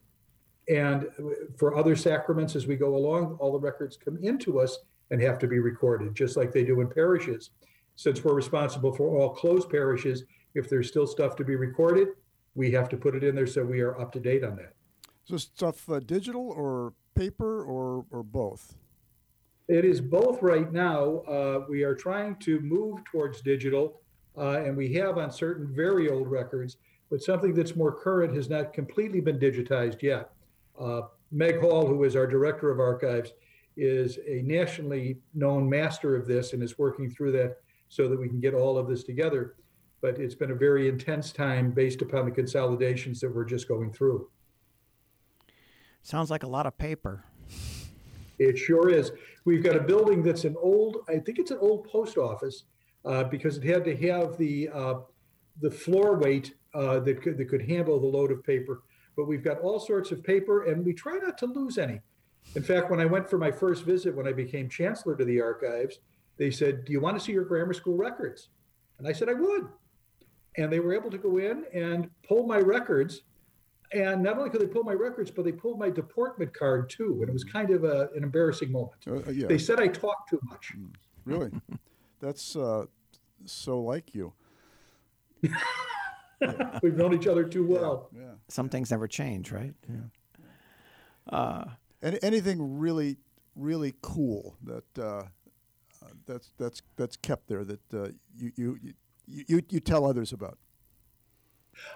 And 0.70 1.08
for 1.58 1.78
other 1.78 1.96
sacraments, 1.96 2.56
as 2.56 2.68
we 2.68 2.76
go 2.76 2.96
along, 2.96 3.38
all 3.40 3.54
the 3.54 3.60
records 3.60 3.98
come 3.98 4.18
into 4.22 4.60
us 4.60 4.80
and 5.12 5.22
have 5.22 5.40
to 5.40 5.48
be 5.48 5.60
recorded, 5.60 6.14
just 6.14 6.36
like 6.36 6.52
they 6.52 6.64
do 6.64 6.82
in 6.82 6.90
parishes. 6.90 7.52
Since 7.96 8.24
we're 8.24 8.34
responsible 8.34 8.94
for 8.94 9.18
all 9.18 9.30
closed 9.30 9.70
parishes, 9.70 10.26
if 10.56 10.70
there's 10.70 10.90
still 10.90 11.08
stuff 11.08 11.36
to 11.38 11.46
be 11.46 11.56
recorded, 11.56 12.10
we 12.56 12.72
have 12.72 12.90
to 12.90 12.98
put 12.98 13.16
it 13.16 13.24
in 13.24 13.36
there 13.36 13.48
so 13.48 13.64
we 13.64 13.80
are 13.82 14.00
up 14.00 14.12
to 14.14 14.20
date 14.20 14.44
on 14.44 14.56
that. 14.58 14.74
Is 15.26 15.32
this 15.32 15.44
stuff 15.44 15.90
uh, 15.90 16.00
digital 16.00 16.52
or 16.52 16.94
paper 17.16 17.64
or, 17.64 18.06
or 18.12 18.24
both? 18.24 18.76
It 19.68 19.86
is 19.86 20.00
both 20.02 20.42
right 20.42 20.72
now. 20.72 21.20
Uh, 21.28 21.66
we 21.70 21.84
are 21.84 21.96
trying 21.96 22.38
to 22.38 22.60
move 22.62 23.04
towards 23.06 23.42
digital, 23.42 24.02
uh, 24.38 24.62
and 24.62 24.76
we 24.78 24.94
have 24.94 25.18
on 25.18 25.32
certain 25.32 25.74
very 25.76 26.10
old 26.10 26.28
records, 26.30 26.78
but 27.10 27.22
something 27.22 27.54
that's 27.54 27.76
more 27.76 27.92
current 27.92 28.36
has 28.36 28.50
not 28.50 28.74
completely 28.74 29.20
been 29.20 29.40
digitized 29.40 30.02
yet. 30.02 30.32
Uh, 30.80 31.02
Meg 31.32 31.60
Hall, 31.60 31.88
who 31.88 32.04
is 32.04 32.16
our 32.16 32.28
director 32.28 32.70
of 32.70 32.80
archives, 32.80 33.34
is 33.76 34.18
a 34.28 34.42
nationally 34.44 35.20
known 35.34 35.70
master 35.70 36.16
of 36.16 36.28
this 36.28 36.54
and 36.54 36.64
is 36.64 36.78
working 36.78 37.10
through 37.10 37.32
that 37.34 37.58
so 37.90 38.08
that 38.08 38.20
we 38.20 38.28
can 38.28 38.40
get 38.40 38.54
all 38.54 38.78
of 38.78 38.88
this 38.88 39.04
together. 39.04 39.56
But 40.02 40.20
it's 40.20 40.36
been 40.36 40.52
a 40.52 40.56
very 40.56 40.90
intense 40.90 41.32
time 41.32 41.72
based 41.72 42.02
upon 42.02 42.26
the 42.26 42.32
consolidations 42.32 43.20
that 43.22 43.34
we're 43.34 43.46
just 43.46 43.68
going 43.68 43.92
through. 43.92 44.30
Sounds 46.02 46.32
like 46.32 46.44
a 46.44 46.48
lot 46.48 46.66
of 46.66 46.78
paper. 46.78 47.26
It 48.40 48.58
sure 48.58 48.90
is. 48.90 49.12
We've 49.46 49.64
got 49.64 49.76
a 49.76 49.82
building 49.82 50.24
that's 50.24 50.46
an 50.46 50.56
old, 50.62 50.98
I 51.10 51.20
think 51.20 51.40
it's 51.40 51.52
an 51.52 51.58
old 51.60 51.88
post 51.88 52.18
office 52.18 52.64
uh, 53.06 53.24
because 53.24 53.58
it 53.58 53.64
had 53.64 53.84
to 53.86 53.96
have 54.08 54.38
the 54.38 54.70
uh, 54.74 54.94
the 55.62 55.72
floor 55.72 56.18
weight 56.18 56.54
uh, 56.74 57.00
that 57.00 57.22
could 57.22 57.38
that 57.38 57.50
could 57.50 57.68
handle 57.68 58.00
the 58.00 58.06
load 58.06 58.32
of 58.32 58.44
paper. 58.44 58.84
But 59.18 59.28
we've 59.28 59.44
got 59.44 59.60
all 59.60 59.80
sorts 59.80 60.12
of 60.12 60.24
paper, 60.24 60.66
and 60.66 60.86
we 60.86 60.94
try 60.94 61.18
not 61.18 61.38
to 61.40 61.48
lose 61.48 61.78
any. 61.80 62.00
In 62.56 62.64
fact, 62.64 62.90
when 62.90 63.02
I 63.02 63.06
went 63.06 63.28
for 63.28 63.38
my 63.38 63.52
first 63.52 63.84
visit, 63.84 64.16
when 64.16 64.28
I 64.28 64.32
became 64.32 64.70
chancellor 64.70 65.18
to 65.18 65.26
the 65.26 65.42
archives, 65.42 66.00
they 66.38 66.52
said, 66.52 66.86
Do 66.86 66.94
you 66.94 67.02
want 67.02 67.18
to 67.18 67.24
see 67.24 67.34
your 67.34 67.44
grammar 67.44 67.74
school 67.74 67.98
records? 67.98 68.50
And 69.00 69.08
I 69.08 69.12
said, 69.12 69.28
I 69.28 69.34
would. 69.34 69.68
And 70.58 70.72
they 70.72 70.80
were 70.80 70.94
able 70.94 71.10
to 71.12 71.18
go 71.18 71.38
in 71.38 71.66
and 71.74 72.10
pull 72.28 72.48
my 72.48 72.60
records. 72.60 73.24
And 73.92 74.22
not 74.22 74.38
only 74.38 74.50
could 74.50 74.62
they 74.62 74.68
pull 74.68 74.84
my 74.84 74.94
records, 74.94 75.32
but 75.32 75.46
they 75.46 75.52
pulled 75.52 75.80
my 75.80 75.90
deportment 75.90 76.54
card 76.54 76.90
too. 76.90 77.18
And 77.22 77.30
it 77.30 77.34
was 77.34 77.44
kind 77.44 77.72
of 77.72 77.84
a, 77.84 78.10
an 78.16 78.24
embarrassing 78.24 78.72
moment. 78.72 79.02
Uh, 79.08 79.30
yeah. 79.30 79.48
They 79.48 79.58
said 79.58 79.80
I 79.80 79.88
talked 79.88 80.30
too 80.30 80.40
much. 80.44 80.74
Really? 81.26 81.52
That's 82.20 82.56
uh, 82.56 82.86
so 83.46 83.80
like 83.80 84.14
you. 84.14 84.34
We've 86.84 86.96
known 86.96 87.14
each 87.14 87.28
other 87.28 87.44
too 87.44 87.66
well. 87.66 88.10
Yeah. 88.16 88.32
Some 88.48 88.70
things 88.70 88.92
never 88.92 89.08
change, 89.08 89.52
right? 89.52 89.74
Yeah. 89.90 90.46
Uh, 91.30 91.66
Any, 92.02 92.20
anything 92.22 92.80
really, 92.80 93.18
really 93.56 93.96
cool 94.02 94.56
that 94.64 95.00
uh, 95.00 95.04
uh, 95.04 95.24
that's 96.26 96.52
that's 96.58 96.82
that's 96.96 97.18
kept 97.18 97.48
there 97.48 97.64
that 97.66 97.94
uh, 97.94 98.10
you, 98.38 98.52
you 98.56 98.80
you 98.82 98.94
you 99.26 99.62
you 99.70 99.80
tell 99.80 100.06
others 100.06 100.32
about. 100.32 100.58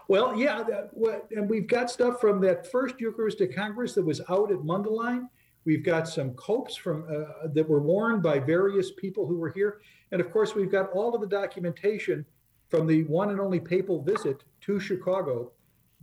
Well, 0.08 0.38
yeah, 0.38 0.62
that, 0.64 0.90
what, 0.94 1.28
and 1.32 1.50
we've 1.50 1.68
got 1.68 1.90
stuff 1.90 2.22
from 2.22 2.40
that 2.42 2.72
first 2.72 3.00
Eucharistic 3.00 3.56
Congress 3.56 3.94
that 3.96 4.06
was 4.06 4.22
out 4.30 4.52
at 4.52 4.60
Mundelein. 4.60 5.28
We've 5.66 5.84
got 5.84 6.08
some 6.08 6.32
copes 6.36 6.76
from 6.76 7.06
uh, 7.10 7.48
that 7.54 7.68
were 7.68 7.82
worn 7.82 8.22
by 8.22 8.40
various 8.40 8.92
people 8.92 9.26
who 9.28 9.38
were 9.38 9.50
here, 9.50 9.82
and 10.12 10.20
of 10.20 10.32
course, 10.32 10.56
we've 10.56 10.72
got 10.72 10.92
all 10.92 11.14
of 11.16 11.22
the 11.22 11.28
documentation 11.28 12.26
from 12.72 12.88
the 12.88 13.04
one 13.04 13.30
and 13.30 13.40
only 13.40 13.60
papal 13.60 14.02
visit 14.02 14.44
to 14.62 14.80
Chicago 14.80 15.52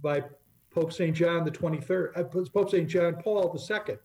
by 0.03 0.23
Pope 0.71 0.93
St. 0.93 1.17
John 1.17 1.45
the 1.45 1.51
23rd, 1.51 2.17
uh, 2.17 2.25
Pope 2.25 2.71
St. 2.71 2.87
John 2.87 3.17
Paul 3.17 3.59
II. 3.59 3.97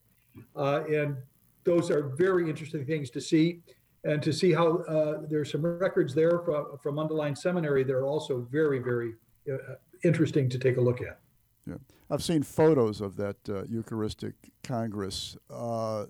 Uh, 0.55 0.83
and 0.89 1.17
those 1.65 1.91
are 1.91 2.07
very 2.15 2.49
interesting 2.49 2.85
things 2.85 3.09
to 3.11 3.21
see. 3.21 3.59
And 4.05 4.21
to 4.23 4.33
see 4.33 4.51
how 4.51 4.79
uh, 4.79 5.21
there's 5.29 5.51
some 5.51 5.65
records 5.65 6.13
there 6.13 6.39
from, 6.39 6.77
from 6.81 6.95
Mundelein 6.95 7.37
Seminary 7.37 7.85
that 7.85 7.93
are 7.93 8.05
also 8.05 8.45
very, 8.51 8.79
very 8.79 9.13
uh, 9.49 9.75
interesting 10.03 10.49
to 10.49 10.59
take 10.59 10.75
a 10.75 10.81
look 10.81 11.01
at. 11.01 11.19
Yeah, 11.65 11.75
I've 12.09 12.23
seen 12.23 12.43
photos 12.43 12.99
of 12.99 13.15
that 13.17 13.37
uh, 13.47 13.63
Eucharistic 13.63 14.33
Congress. 14.61 15.37
Uh, 15.49 16.07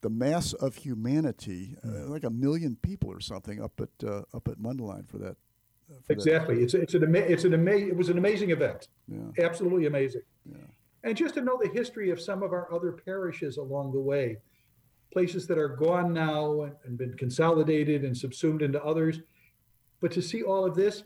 the 0.00 0.10
mass 0.10 0.52
of 0.54 0.76
humanity, 0.76 1.76
uh, 1.84 2.06
like 2.06 2.24
a 2.24 2.30
million 2.30 2.76
people 2.82 3.10
or 3.10 3.20
something, 3.20 3.62
up 3.62 3.80
at 3.80 4.08
uh, 4.08 4.22
up 4.34 4.48
at 4.48 4.58
Mundelein 4.58 5.06
for 5.06 5.18
that. 5.18 5.36
Exactly. 6.10 6.62
It's 6.62 6.74
it's 6.74 6.94
an 6.94 7.04
ama- 7.04 7.18
it's 7.18 7.44
an 7.44 7.54
ama- 7.54 7.70
it 7.72 7.96
was 7.96 8.08
an 8.08 8.18
amazing 8.18 8.50
event. 8.50 8.88
Yeah. 9.06 9.44
Absolutely 9.44 9.86
amazing. 9.86 10.22
Yeah. 10.44 10.56
And 11.04 11.16
just 11.16 11.34
to 11.34 11.42
know 11.42 11.58
the 11.62 11.68
history 11.68 12.10
of 12.10 12.20
some 12.20 12.42
of 12.42 12.52
our 12.52 12.72
other 12.72 12.92
parishes 12.92 13.56
along 13.56 13.92
the 13.92 14.00
way, 14.00 14.38
places 15.12 15.46
that 15.46 15.58
are 15.58 15.68
gone 15.68 16.12
now 16.12 16.62
and, 16.62 16.74
and 16.84 16.98
been 16.98 17.14
consolidated 17.14 18.04
and 18.04 18.16
subsumed 18.16 18.62
into 18.62 18.82
others, 18.84 19.20
but 20.00 20.10
to 20.12 20.20
see 20.22 20.42
all 20.42 20.64
of 20.64 20.74
this, 20.74 21.04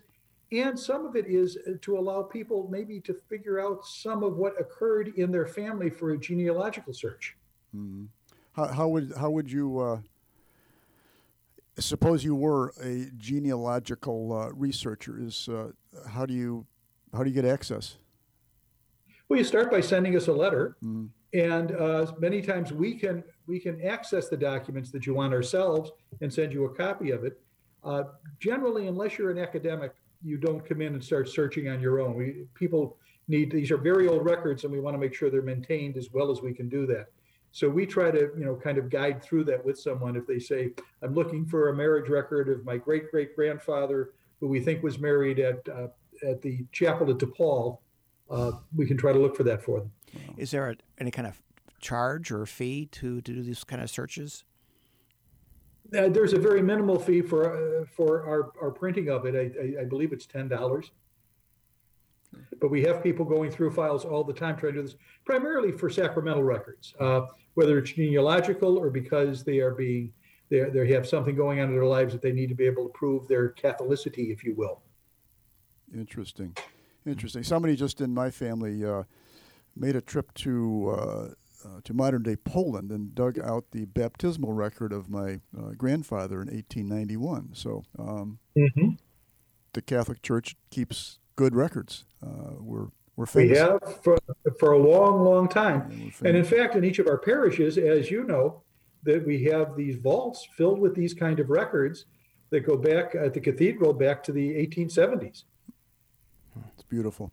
and 0.51 0.79
some 0.79 1.07
of 1.07 1.14
it 1.16 1.27
is 1.27 1.57
uh, 1.66 1.73
to 1.83 1.99
allow 1.99 2.23
people 2.23 2.68
maybe 2.71 3.01
to 3.01 3.14
figure 3.14 3.61
out 3.61 3.87
some 3.87 4.23
of 4.23 4.37
what 4.37 4.59
occurred 4.61 5.09
in 5.16 5.31
their 5.31 5.47
family 5.47 5.90
for 5.90 6.11
a 6.12 6.18
genealogical 6.18 6.92
search. 6.92 7.37
Mhm. 7.77 8.07
How, 8.53 8.66
how 8.66 8.88
would 8.88 9.12
how 9.16 9.31
would 9.31 9.51
you 9.51 9.79
uh, 9.79 10.01
suppose 11.78 12.24
you 12.24 12.35
were 12.35 12.72
a 12.82 13.06
genealogical 13.16 14.32
uh, 14.32 14.52
researcher? 14.52 15.18
Is 15.20 15.48
uh, 15.48 15.68
how 16.08 16.26
do 16.26 16.35
you 16.35 16.66
how 17.12 17.22
do 17.22 17.30
you 17.30 17.35
get 17.35 17.44
access? 17.44 17.96
Well, 19.28 19.38
you 19.38 19.44
start 19.44 19.70
by 19.70 19.80
sending 19.80 20.16
us 20.16 20.28
a 20.28 20.32
letter, 20.32 20.76
Mm. 20.82 21.08
and 21.32 21.72
uh, 21.72 22.12
many 22.18 22.42
times 22.42 22.72
we 22.72 22.94
can 22.94 23.24
we 23.46 23.58
can 23.58 23.80
access 23.82 24.28
the 24.28 24.37
documents 24.37 24.90
that 24.92 25.06
you 25.06 25.14
want 25.14 25.32
ourselves 25.32 25.90
and 26.20 26.32
send 26.32 26.52
you 26.52 26.64
a 26.64 26.74
copy 26.74 27.11
of 27.11 27.24
it. 27.24 27.40
Uh, 27.85 28.04
generally, 28.38 28.87
unless 28.87 29.18
you're 29.18 29.30
an 29.30 29.38
academic, 29.38 29.92
you 30.22 30.37
don't 30.37 30.64
come 30.64 30.80
in 30.80 30.94
and 30.94 31.02
start 31.02 31.28
searching 31.28 31.68
on 31.68 31.80
your 31.80 32.00
own. 32.00 32.14
We 32.14 32.44
people 32.54 32.98
need 33.28 33.50
these 33.50 33.70
are 33.70 33.78
very 33.78 34.08
old 34.08 34.24
records, 34.24 34.64
and 34.64 34.72
we 34.72 34.80
want 34.80 34.94
to 34.94 34.98
make 34.98 35.14
sure 35.14 35.30
they're 35.30 35.42
maintained 35.42 35.96
as 35.96 36.11
well 36.12 36.30
as 36.30 36.42
we 36.42 36.52
can 36.52 36.68
do 36.68 36.87
that. 36.87 37.06
So 37.53 37.69
we 37.69 37.87
try 37.87 38.11
to 38.11 38.31
you 38.37 38.45
know 38.45 38.57
kind 38.57 38.79
of 38.79 38.88
guide 38.91 39.23
through 39.23 39.45
that 39.45 39.65
with 39.65 39.79
someone 39.79 40.17
if 40.17 40.27
they 40.27 40.38
say 40.38 40.73
I'm 41.03 41.15
looking 41.15 41.45
for 41.47 41.69
a 41.69 41.75
marriage 41.75 42.09
record 42.09 42.49
of 42.49 42.65
my 42.65 42.79
great 42.79 43.11
great 43.11 43.37
grandfather 43.37 44.15
who 44.41 44.49
we 44.49 44.61
think 44.61 44.83
was 44.83 44.99
married 44.99 45.38
at 45.38 45.69
uh, 45.69 45.88
at 46.27 46.41
the 46.41 46.65
chapel 46.73 47.09
at 47.11 47.19
DePaul, 47.19 47.79
uh, 48.31 48.53
we 48.75 48.87
can 48.87 48.97
try 48.97 49.12
to 49.12 49.19
look 49.19 49.37
for 49.37 49.43
that 49.45 49.62
for 49.62 49.81
them. 49.81 49.93
Is 50.37 50.51
there 50.51 50.71
a, 50.71 50.77
any 50.99 51.11
kind 51.11 51.27
of 51.27 51.43
charge 51.81 52.31
or 52.31 52.47
fee 52.47 52.87
to, 52.93 53.21
to 53.21 53.33
do 53.33 53.43
these 53.43 53.65
kind 53.65 53.83
of 53.83 53.91
searches? 53.91 54.45
Uh, 55.97 56.09
there's 56.09 56.33
a 56.33 56.38
very 56.38 56.62
minimal 56.62 56.99
fee 56.99 57.21
for 57.21 57.81
uh, 57.83 57.85
for 57.85 58.25
our, 58.27 58.53
our 58.62 58.71
printing 58.71 59.11
of 59.11 59.27
it. 59.27 59.35
I, 59.35 59.81
I, 59.81 59.83
I 59.83 59.85
believe 59.85 60.12
it's 60.12 60.27
ten 60.27 60.49
dollars. 60.49 60.91
But 62.61 62.71
we 62.71 62.83
have 62.83 63.03
people 63.03 63.25
going 63.25 63.51
through 63.51 63.73
files 63.73 64.05
all 64.05 64.25
the 64.25 64.33
time 64.33 64.57
trying 64.57 64.75
to 64.75 64.81
do 64.81 64.87
this, 64.87 64.97
primarily 65.25 65.73
for 65.73 65.90
sacramental 65.90 66.45
records, 66.45 66.95
uh, 67.01 67.23
whether 67.55 67.79
it's 67.79 67.92
genealogical 67.92 68.79
or 68.79 68.90
because 68.90 69.45
they 69.45 69.59
are 69.59 69.75
being 69.75 70.12
they 70.51 70.61
they 70.71 70.92
have 70.92 71.09
something 71.09 71.35
going 71.35 71.61
on 71.61 71.68
in 71.68 71.75
their 71.75 71.87
lives 71.87 72.12
that 72.12 72.23
they 72.23 72.33
need 72.33 72.49
to 72.49 72.55
be 72.55 72.64
able 72.64 72.85
to 72.85 72.92
prove 72.92 73.27
their 73.27 73.51
Catholicity, 73.53 74.33
if 74.33 74.45
you 74.45 74.55
will. 74.55 74.83
Interesting, 75.95 76.57
interesting. 77.07 77.42
Somebody 77.42 77.75
just 77.75 78.01
in 78.01 78.14
my 78.14 78.31
family 78.31 78.85
uh, 78.85 79.05
made 79.75 79.97
a 79.97 80.01
trip 80.01 80.33
to 80.35 80.95
uh, 80.97 81.29
uh, 81.64 81.81
to 81.85 81.95
modern 81.95 82.23
day 82.23 82.37
Poland 82.37 82.90
and 82.90 83.14
dug 83.14 83.38
out 83.38 83.71
the 83.71 83.85
baptismal 83.87 84.53
record 84.53 84.92
of 84.92 85.09
my 85.09 85.40
uh, 85.57 85.71
grandfather 85.77 86.42
in 86.42 86.49
1891. 86.49 87.51
So 87.55 87.85
um, 87.99 88.38
mm-hmm. 88.57 88.90
the 89.73 89.83
Catholic 89.83 90.23
Church 90.23 90.57
keeps 90.71 91.18
good 91.37 91.55
records. 91.55 92.05
Uh, 92.22 92.52
we're 92.58 92.87
we're 93.16 93.26
We 93.35 93.50
have 93.50 93.80
for, 94.02 94.16
for 94.58 94.72
a 94.72 94.78
long, 94.78 95.22
long 95.22 95.48
time. 95.48 96.12
And 96.24 96.37
in 96.37 96.44
fact, 96.44 96.76
in 96.76 96.85
each 96.85 96.98
of 96.98 97.06
our 97.06 97.18
parishes, 97.18 97.76
as 97.76 98.11
you 98.11 98.24
know, 98.24 98.62
that 99.02 99.26
we 99.26 99.44
have 99.44 99.76
these 99.76 99.96
vaults 99.96 100.48
filled 100.56 100.78
with 100.78 100.94
these 100.94 101.12
kind 101.12 101.38
of 101.38 101.50
records 101.50 102.06
that 102.50 102.61
go 102.61 102.76
back 102.76 103.14
at 103.14 103.35
the 103.35 103.40
cathedral 103.40 103.92
back 103.92 104.22
to 104.24 104.32
the 104.32 104.50
1870s. 104.54 105.44
It's 106.74 106.82
beautiful. 106.88 107.30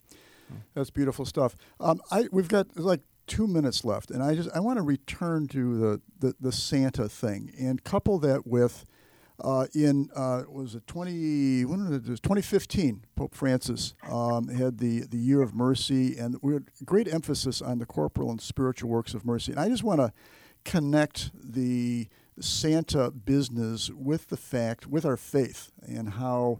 That's 0.74 0.90
beautiful 0.90 1.26
stuff. 1.26 1.56
Um, 1.80 2.02
I 2.12 2.28
we've 2.32 2.48
got 2.48 2.78
like 2.78 3.02
two 3.28 3.48
minutes 3.48 3.86
left, 3.86 4.10
and 4.12 4.24
I 4.24 4.36
just 4.36 4.50
I 4.56 4.60
want 4.60 4.78
to 4.78 4.84
return 4.84 5.48
to 5.50 5.78
the, 5.78 6.02
the, 6.20 6.36
the 6.40 6.52
Santa 6.52 7.08
thing 7.08 7.54
and 7.60 7.84
couple 7.84 8.18
that 8.20 8.48
with 8.48 8.86
uh, 9.42 9.68
in 9.74 10.10
uh, 10.16 10.44
was 10.50 10.76
it 10.76 10.86
twenty 10.88 11.66
when 11.66 11.84
was 11.84 11.92
it? 11.92 12.08
It 12.08 12.10
was 12.10 12.20
twenty 12.20 12.42
fifteen. 12.42 13.06
Pope 13.16 13.36
Francis 13.36 13.94
um, 14.10 14.48
had 14.48 14.80
the 14.80 15.02
the 15.02 15.18
year 15.18 15.42
of 15.42 15.54
mercy, 15.54 16.18
and 16.18 16.38
we 16.42 16.54
had 16.54 16.66
great 16.86 17.12
emphasis 17.12 17.62
on 17.62 17.80
the 17.80 17.86
corporal 17.86 18.30
and 18.32 18.42
spiritual 18.42 18.90
works 18.90 19.14
of 19.14 19.26
mercy. 19.26 19.52
And 19.52 19.60
I 19.60 19.70
just 19.70 19.84
want 19.84 20.00
to 20.02 20.12
connect 20.66 21.32
the 21.34 22.08
Santa 22.40 23.12
business 23.12 23.90
with 23.90 24.28
the 24.28 24.38
fact 24.38 24.88
with 24.88 25.06
our 25.06 25.18
faith 25.18 25.72
and 25.82 26.14
how 26.14 26.60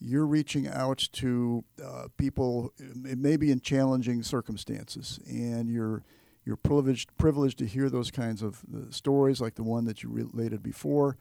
you're 0.00 0.26
reaching 0.26 0.68
out 0.68 1.08
to 1.12 1.64
uh, 1.82 2.08
people 2.18 2.72
maybe 2.94 3.50
in 3.50 3.60
challenging 3.60 4.22
circumstances 4.22 5.18
and 5.26 5.70
you're 5.70 6.02
you're 6.44 6.56
privileged 6.56 7.16
privileged 7.16 7.58
to 7.58 7.66
hear 7.66 7.88
those 7.88 8.10
kinds 8.10 8.42
of 8.42 8.62
uh, 8.74 8.90
stories 8.90 9.40
like 9.40 9.54
the 9.54 9.62
one 9.62 9.84
that 9.84 10.02
you 10.02 10.10
related 10.10 10.62
before 10.62 11.16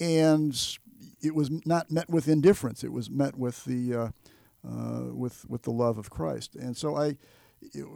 and 0.00 0.78
it 1.22 1.34
was 1.34 1.50
not 1.64 1.90
met 1.90 2.08
with 2.08 2.28
indifference 2.28 2.84
it 2.84 2.92
was 2.92 3.10
met 3.10 3.36
with 3.36 3.64
the 3.64 3.94
uh, 3.94 4.08
uh, 4.66 5.14
with 5.14 5.48
with 5.48 5.62
the 5.62 5.70
love 5.70 5.98
of 5.98 6.10
Christ 6.10 6.54
and 6.54 6.76
so 6.76 6.96
I 6.96 7.16
it, 7.60 7.86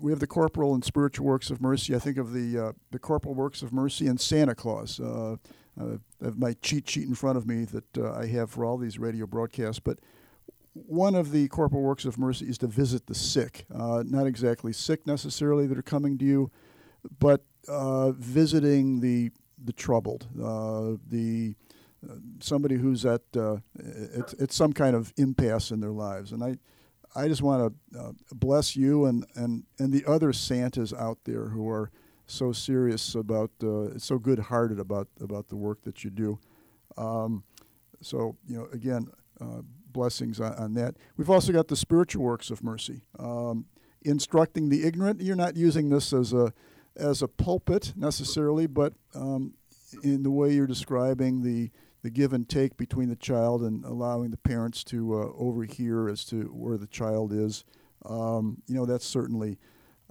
we 0.00 0.12
have 0.12 0.20
the 0.20 0.26
corporal 0.26 0.74
and 0.74 0.84
spiritual 0.84 1.26
works 1.26 1.50
of 1.50 1.60
mercy. 1.60 1.94
I 1.94 1.98
think 1.98 2.18
of 2.18 2.32
the 2.32 2.58
uh, 2.58 2.72
the 2.90 2.98
corporal 2.98 3.34
works 3.34 3.62
of 3.62 3.72
mercy 3.72 4.06
and 4.06 4.20
Santa 4.20 4.54
Claus. 4.54 5.00
Uh, 5.00 5.36
uh, 5.80 5.96
I 6.20 6.24
have 6.24 6.38
my 6.38 6.54
cheat 6.62 6.88
sheet 6.88 7.06
in 7.06 7.14
front 7.14 7.36
of 7.36 7.46
me 7.46 7.64
that 7.64 7.98
uh, 7.98 8.12
I 8.12 8.26
have 8.26 8.50
for 8.50 8.64
all 8.64 8.78
these 8.78 8.98
radio 8.98 9.26
broadcasts. 9.26 9.80
But 9.80 9.98
one 10.72 11.14
of 11.14 11.30
the 11.32 11.48
corporal 11.48 11.82
works 11.82 12.04
of 12.04 12.18
mercy 12.18 12.46
is 12.46 12.58
to 12.58 12.66
visit 12.66 13.06
the 13.06 13.14
sick. 13.14 13.66
Uh, 13.72 14.02
not 14.06 14.26
exactly 14.26 14.72
sick 14.72 15.06
necessarily 15.06 15.66
that 15.66 15.78
are 15.78 15.82
coming 15.82 16.18
to 16.18 16.24
you, 16.24 16.50
but 17.18 17.44
uh, 17.68 18.12
visiting 18.12 19.00
the 19.00 19.30
the 19.62 19.72
troubled, 19.72 20.26
the 20.34 21.54
somebody 22.40 22.76
who's 22.76 23.04
at 23.04 23.22
it's, 23.74 24.32
it's 24.34 24.54
some 24.54 24.72
kind 24.72 24.94
of 24.94 25.12
impasse 25.16 25.70
in 25.70 25.80
their 25.80 25.92
lives, 25.92 26.32
and 26.32 26.42
I. 26.42 26.56
I 27.16 27.26
just 27.26 27.40
want 27.40 27.74
to 27.92 27.98
uh, 27.98 28.12
bless 28.32 28.76
you 28.76 29.06
and, 29.06 29.24
and, 29.34 29.64
and 29.78 29.92
the 29.92 30.04
other 30.06 30.32
Santas 30.32 30.92
out 30.92 31.18
there 31.24 31.48
who 31.48 31.68
are 31.68 31.90
so 32.26 32.52
serious 32.52 33.14
about, 33.14 33.50
uh, 33.62 33.98
so 33.98 34.18
good 34.18 34.38
hearted 34.38 34.78
about, 34.78 35.08
about 35.20 35.48
the 35.48 35.56
work 35.56 35.82
that 35.84 36.04
you 36.04 36.10
do. 36.10 36.38
Um, 36.96 37.44
so, 38.02 38.36
you 38.46 38.56
know, 38.58 38.68
again, 38.72 39.08
uh, 39.40 39.62
blessings 39.90 40.40
on, 40.40 40.54
on, 40.54 40.74
that. 40.74 40.96
We've 41.16 41.30
also 41.30 41.52
got 41.52 41.68
the 41.68 41.76
spiritual 41.76 42.24
works 42.24 42.50
of 42.50 42.62
mercy. 42.62 43.02
Um, 43.18 43.66
instructing 44.02 44.68
the 44.68 44.84
ignorant, 44.84 45.22
you're 45.22 45.36
not 45.36 45.56
using 45.56 45.88
this 45.88 46.12
as 46.12 46.32
a, 46.32 46.52
as 46.98 47.22
a 47.22 47.28
pulpit 47.28 47.92
necessarily, 47.96 48.66
but 48.66 48.92
um, 49.14 49.54
in 50.02 50.22
the 50.22 50.30
way 50.30 50.52
you're 50.52 50.66
describing 50.66 51.42
the, 51.42 51.70
the 52.02 52.10
give 52.10 52.32
and 52.32 52.48
take 52.48 52.76
between 52.76 53.08
the 53.08 53.16
child 53.16 53.62
and 53.62 53.84
allowing 53.84 54.30
the 54.30 54.36
parents 54.36 54.84
to 54.84 55.14
uh, 55.14 55.28
overhear 55.36 56.08
as 56.08 56.24
to 56.26 56.44
where 56.52 56.76
the 56.76 56.86
child 56.86 57.32
is. 57.32 57.64
Um, 58.06 58.62
you 58.66 58.74
know, 58.74 58.86
that's 58.86 59.06
certainly 59.06 59.58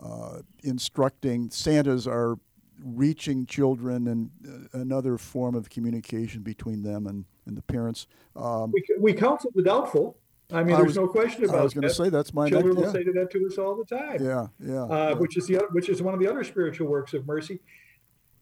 uh, 0.02 0.40
instructing. 0.64 1.50
Santas 1.50 2.08
are 2.08 2.38
reaching 2.84 3.46
children 3.46 4.08
and 4.08 4.30
uh, 4.48 4.80
another 4.80 5.18
form 5.18 5.56
of 5.56 5.70
communication 5.70 6.42
between 6.42 6.84
them 6.84 7.08
and, 7.08 7.26
and 7.46 7.58
the 7.58 7.62
parents. 7.62 8.08
Um, 8.36 8.72
we, 8.72 8.84
we 9.00 9.14
counsel 9.14 9.52
the 9.56 9.64
doubtful. 9.64 10.18
I 10.52 10.64
mean, 10.64 10.76
I 10.76 10.78
there's 10.78 10.88
was- 10.88 10.96
no 10.98 11.08
question 11.08 11.44
about 11.44 11.56
it. 11.56 11.60
I 11.60 11.64
was 11.64 11.74
going 11.74 11.88
to 11.88 11.94
say 11.94 12.10
that's 12.10 12.34
my 12.34 12.50
Children 12.50 12.76
next, 12.76 12.86
will 12.88 12.94
say 12.94 13.04
to 13.04 13.12
that 13.14 13.32
to 13.32 13.46
us 13.48 13.58
all 13.58 13.76
the 13.76 13.84
time. 13.86 14.24
yeah, 14.24 14.48
yeah, 14.60 14.70
yeah, 14.70 14.84
uh, 14.84 15.16
which 15.16 15.36
is 15.38 15.46
the 15.48 15.58
other, 15.58 15.68
which 15.72 15.90
is 15.90 16.02
one 16.02 16.14
of 16.14 16.20
the 16.20 16.28
other 16.28 16.44
spiritual 16.44 16.88
works 16.88 17.14
of 17.14 17.28
mercy. 17.28 17.60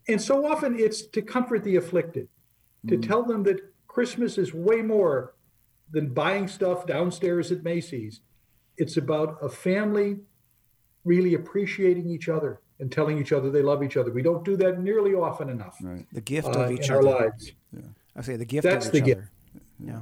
And 0.08 0.22
so 0.22 0.46
often 0.46 0.80
it's 0.80 1.08
to 1.08 1.22
comfort 1.22 1.64
the 1.64 1.78
afflicted, 1.78 2.28
to 2.88 2.98
tell 2.98 3.24
them 3.24 3.42
that 3.44 3.60
Christmas 3.88 4.38
is 4.38 4.54
way 4.54 4.82
more 4.84 5.34
than 5.90 6.14
buying 6.14 6.48
stuff 6.48 6.86
downstairs 6.86 7.52
at 7.52 7.64
Macy's. 7.64 8.22
It's 8.78 8.98
about 8.98 9.38
a 9.42 9.50
family 9.50 10.20
really 11.06 11.34
appreciating 11.34 12.08
each 12.08 12.30
other 12.30 12.62
and 12.80 12.92
telling 12.92 13.18
each 13.18 13.32
other 13.32 13.50
they 13.50 13.62
love 13.64 13.82
each 13.82 13.98
other. 13.98 14.12
We 14.12 14.22
don't 14.22 14.44
do 14.46 14.56
that 14.58 14.80
nearly 14.80 15.16
often 15.16 15.50
enough 15.50 15.78
right. 15.82 16.06
The 16.12 16.22
gift 16.22 16.48
uh, 16.50 16.52
of 16.66 16.72
each 16.72 16.90
in 16.90 16.94
our 16.94 17.00
other. 17.00 17.10
lives. 17.32 17.52
I 18.16 18.22
say 18.22 18.36
the 18.36 18.46
gift 18.46 18.66
of 18.66 18.72
each 18.72 18.76
other. 18.76 18.80
That's 18.80 18.90
the 18.92 18.98
each 19.00 19.06
gift. 19.06 19.22
other. 19.22 19.32
Yeah. 19.80 20.02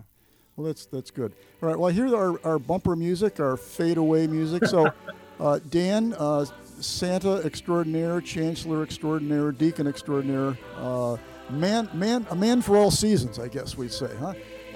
Well, 0.56 0.68
that's 0.68 0.86
that's 0.86 1.12
good. 1.12 1.34
All 1.62 1.70
right. 1.70 1.78
Well, 1.78 1.92
here's 1.92 2.14
our, 2.14 2.40
our 2.46 2.60
bumper 2.60 2.96
music, 2.96 3.40
our 3.40 3.58
fade 3.58 3.98
away 3.98 4.28
music. 4.28 4.66
So, 4.66 4.94
uh, 5.40 5.60
Dan, 5.70 6.14
uh, 6.14 6.46
Santa 6.80 7.38
extraordinaire, 7.38 8.22
Chancellor 8.22 8.84
extraordinaire, 8.84 9.52
Deacon 9.52 9.88
extraordinaire, 9.88 10.58
uh, 10.78 11.18
man, 11.50 11.90
man, 11.94 12.28
a 12.30 12.36
man 12.36 12.62
for 12.62 12.78
all 12.78 12.92
seasons, 12.92 13.40
I 13.40 13.48
guess 13.48 13.78
we'd 13.78 13.92
say, 13.92 14.10
huh? 14.20 14.34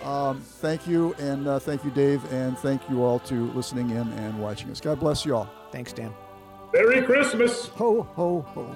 Um, 0.07 0.41
thank 0.41 0.87
you, 0.87 1.13
and 1.15 1.47
uh, 1.47 1.59
thank 1.59 1.83
you, 1.83 1.91
Dave, 1.91 2.23
and 2.31 2.57
thank 2.59 2.87
you 2.89 3.03
all 3.03 3.19
to 3.19 3.51
listening 3.51 3.89
in 3.89 4.07
and 4.13 4.39
watching 4.39 4.69
us. 4.71 4.79
God 4.79 4.99
bless 4.99 5.25
you 5.25 5.35
all. 5.35 5.49
Thanks, 5.71 5.91
Dan. 5.91 6.13
Merry 6.73 7.01
Christmas! 7.01 7.67
Ho, 7.69 8.03
ho, 8.03 8.41
ho. 8.41 8.75